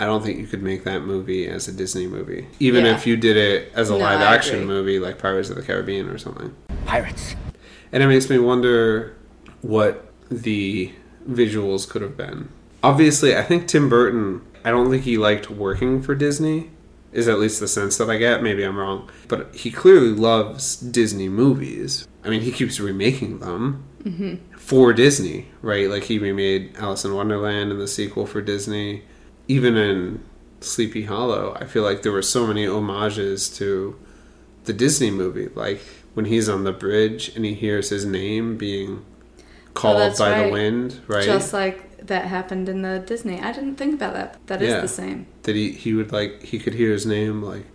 [0.00, 2.94] I don't think you could make that movie as a Disney movie, even Yeah.
[2.96, 6.08] if you did it as a No, live action movie like Pirates of the Caribbean
[6.08, 6.54] or something.
[6.86, 7.36] Pirates.
[7.92, 9.14] And it makes me wonder
[9.60, 10.90] what the
[11.28, 12.48] visuals could have been.
[12.82, 16.70] Obviously, I think Tim Burton, I don't think he liked working for Disney,
[17.12, 18.42] is at least the sense that I get.
[18.42, 19.10] Maybe I'm wrong.
[19.28, 22.08] But he clearly loves Disney movies.
[22.24, 25.90] I mean, he keeps remaking them hmm for Disney, right?
[25.90, 29.02] Like he remade Alice in Wonderland and the sequel for Disney.
[29.56, 30.22] Even in
[30.60, 33.98] Sleepy Hollow, I feel like there were so many homages to
[34.64, 35.48] the Disney movie.
[35.64, 35.80] Like
[36.14, 39.04] when he's on the bridge and he hears his name being
[39.74, 41.24] called Oh, by the wind, right?
[41.24, 43.40] Just like that happened in the Disney.
[43.40, 44.30] I didn't think about that.
[44.46, 44.80] That is Yeah.
[44.80, 45.26] the same.
[45.44, 47.66] that he he would like he could hear his name like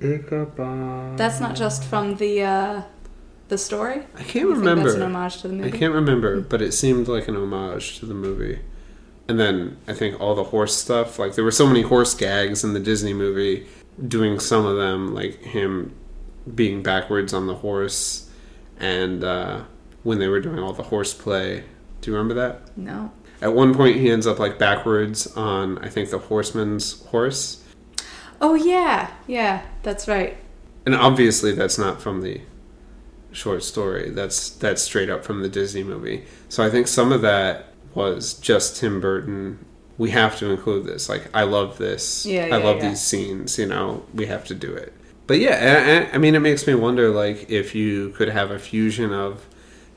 [0.00, 1.16] Ichabod.
[1.16, 2.82] That's not just from the uh,
[3.48, 4.02] the story.
[4.14, 4.84] I can't You remember.
[4.84, 5.72] That's an homage to the movie.
[5.72, 8.58] I can't remember, but it seemed like an homage to the movie.
[9.28, 12.62] And then I think all the horse stuff, like there were so many horse gags
[12.62, 13.66] in the Disney movie,
[14.06, 15.94] doing some of them, like him
[16.54, 18.30] being backwards on the horse,
[18.78, 19.62] and uh,
[20.04, 21.64] when they were doing all the horse play.
[22.00, 22.76] Do you remember that?
[22.76, 23.10] No.
[23.42, 27.64] At one point, he ends up like backwards on, I think, the horseman's horse.
[28.40, 30.36] Oh yeah, yeah, that's right.
[30.84, 32.42] And obviously, that's not from the
[33.32, 34.10] short story.
[34.10, 36.24] That's that's straight up from the Disney movie.
[36.48, 39.64] So I think some of that was just Tim Burton.
[39.98, 41.08] We have to include this.
[41.08, 42.24] Like, I love this.
[42.26, 42.90] Yeah, I yeah, love yeah.
[42.90, 43.58] these scenes.
[43.58, 44.92] You know, we have to do it.
[45.26, 48.50] But yeah, I, I- I mean, it makes me wonder, like, if you could have
[48.52, 49.46] a fusion of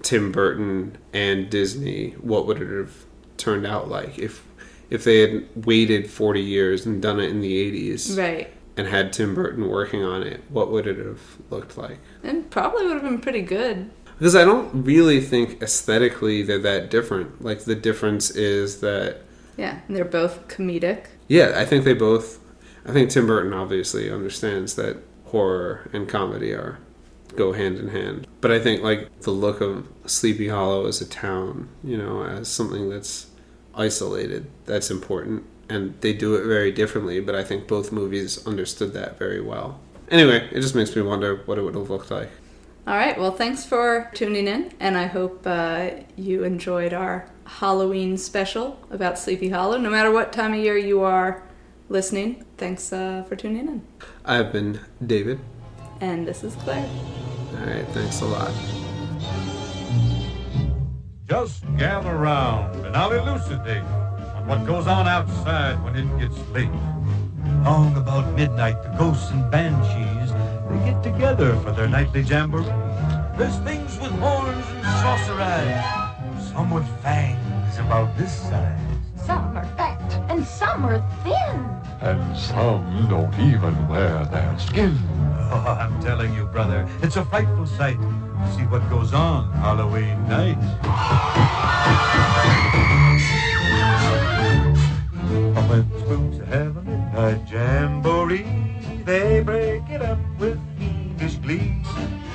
[0.01, 3.05] Tim Burton and Disney, what would it have
[3.37, 4.17] turned out like?
[4.17, 4.43] If
[4.89, 8.49] if they had waited forty years and done it in the eighties, Right.
[8.77, 11.19] and had Tim Burton working on it, what would it have
[11.51, 11.99] looked like?
[12.23, 13.91] It probably would have been pretty good.
[14.19, 17.41] Because I don't really think aesthetically they're that different.
[17.43, 19.21] Like the difference is that
[19.57, 21.05] Yeah, and they're both comedic.
[21.27, 22.39] yeah, I think they both.
[22.85, 26.79] I think Tim Burton obviously understands that horror and comedy are
[27.35, 28.27] go hand in hand.
[28.41, 32.47] But I think like the look of Sleepy Hollow as a town, you know, as
[32.47, 33.27] something that's
[33.75, 35.45] isolated, that's important.
[35.69, 39.79] And they do it very differently, but I think both movies understood that very well.
[40.09, 42.31] Anyway, it just makes me wonder what it would have looked like.
[42.89, 43.19] All right.
[43.19, 49.19] Well, thanks for tuning in, and I hope uh, you enjoyed our Halloween special about
[49.19, 49.77] Sleepy Hollow.
[49.77, 51.43] No matter what time of year you are
[51.87, 53.87] listening, thanks uh, for tuning in.
[54.25, 55.39] I've been David.
[56.01, 56.89] And this is Claire.
[57.59, 58.51] All right, thanks a lot.
[61.27, 66.71] Just gather round and I'll elucidate on what goes on outside when it gets late.
[67.63, 70.18] Long about midnight, the ghosts and banshees,
[71.01, 72.63] they together for their nightly jamboree.
[73.37, 78.79] There's things with horns and saucer eyes, some with fangs about this size.
[79.25, 81.65] Some are fat and some are thin.
[82.01, 84.97] And some don't even wear their skin.
[85.51, 90.27] Oh, I'm telling you, brother, it's a frightful sight to see what goes on Halloween
[90.27, 90.57] night.
[95.69, 100.28] When spooks have a midnight jamboree, they break it up with fiendish glee.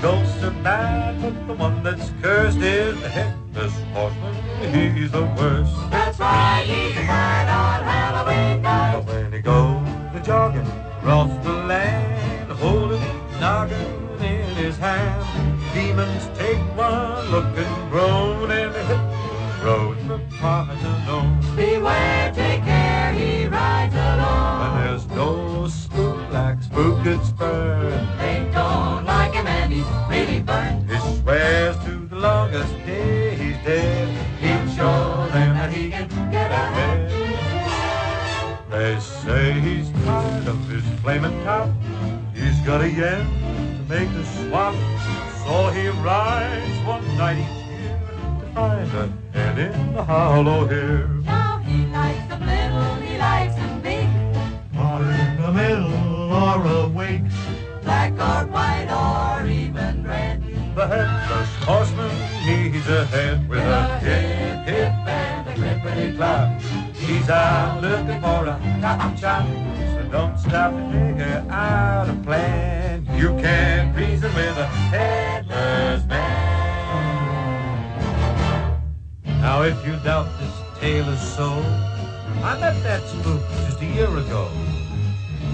[0.04, 4.94] Ghosts are bad, but the one that's cursed is the headless horseman.
[4.94, 5.72] He's the worst.
[5.90, 8.96] That's why he's bad on Halloween night.
[8.96, 10.66] But when he goes a jogging
[10.98, 15.24] across the land, holding a noggin in his hand,
[15.72, 19.03] demons take one look and groan and hit
[41.14, 41.68] of flaming top.
[42.34, 43.26] He's got a yen
[43.76, 44.74] to make a swap.
[45.44, 48.00] So he rides one night each year
[48.40, 51.08] to find a head in the hollow here.
[51.24, 54.08] Now he likes them little, he likes them big.
[54.76, 57.22] Or in the middle or awake.
[57.82, 60.42] Black or white or even red.
[60.74, 62.10] The headless horseman
[62.46, 66.60] needs a head with a hip, hip, and a clippity clap.
[66.94, 69.93] He's out looking for a chop chop.
[70.10, 73.06] Don't stop to figure out a plan.
[73.16, 76.24] You can't reason with a headless man.
[79.40, 81.50] Now, if you doubt this tale is so,
[82.42, 84.50] I met that spook just a year ago.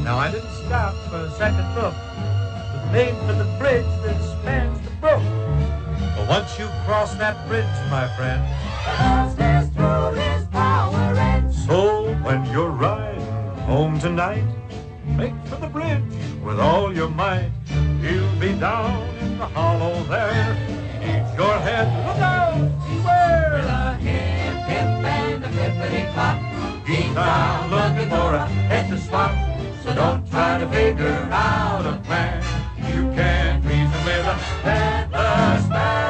[0.05, 4.79] Now, I didn't stop for a second look, but made for the bridge that spans
[4.81, 5.23] the brook.
[6.17, 8.43] But once you cross that bridge, my friend,
[8.85, 11.67] The monsters through his power ends.
[11.67, 13.10] so when you're riding
[13.71, 14.43] home tonight.
[15.17, 16.03] Make for the bridge
[16.45, 17.53] with all your might.
[18.03, 20.57] You'll be down in the hollow there.
[20.99, 23.51] Keep your head look out, beware.
[23.55, 24.89] With a hip, hip,
[25.19, 26.37] and a pippity pop.
[26.85, 29.33] Keep down looking for a head to swap.
[29.85, 32.43] So don't try to figure out a plan.
[32.91, 34.37] You can't reason with a
[34.67, 36.10] headless man.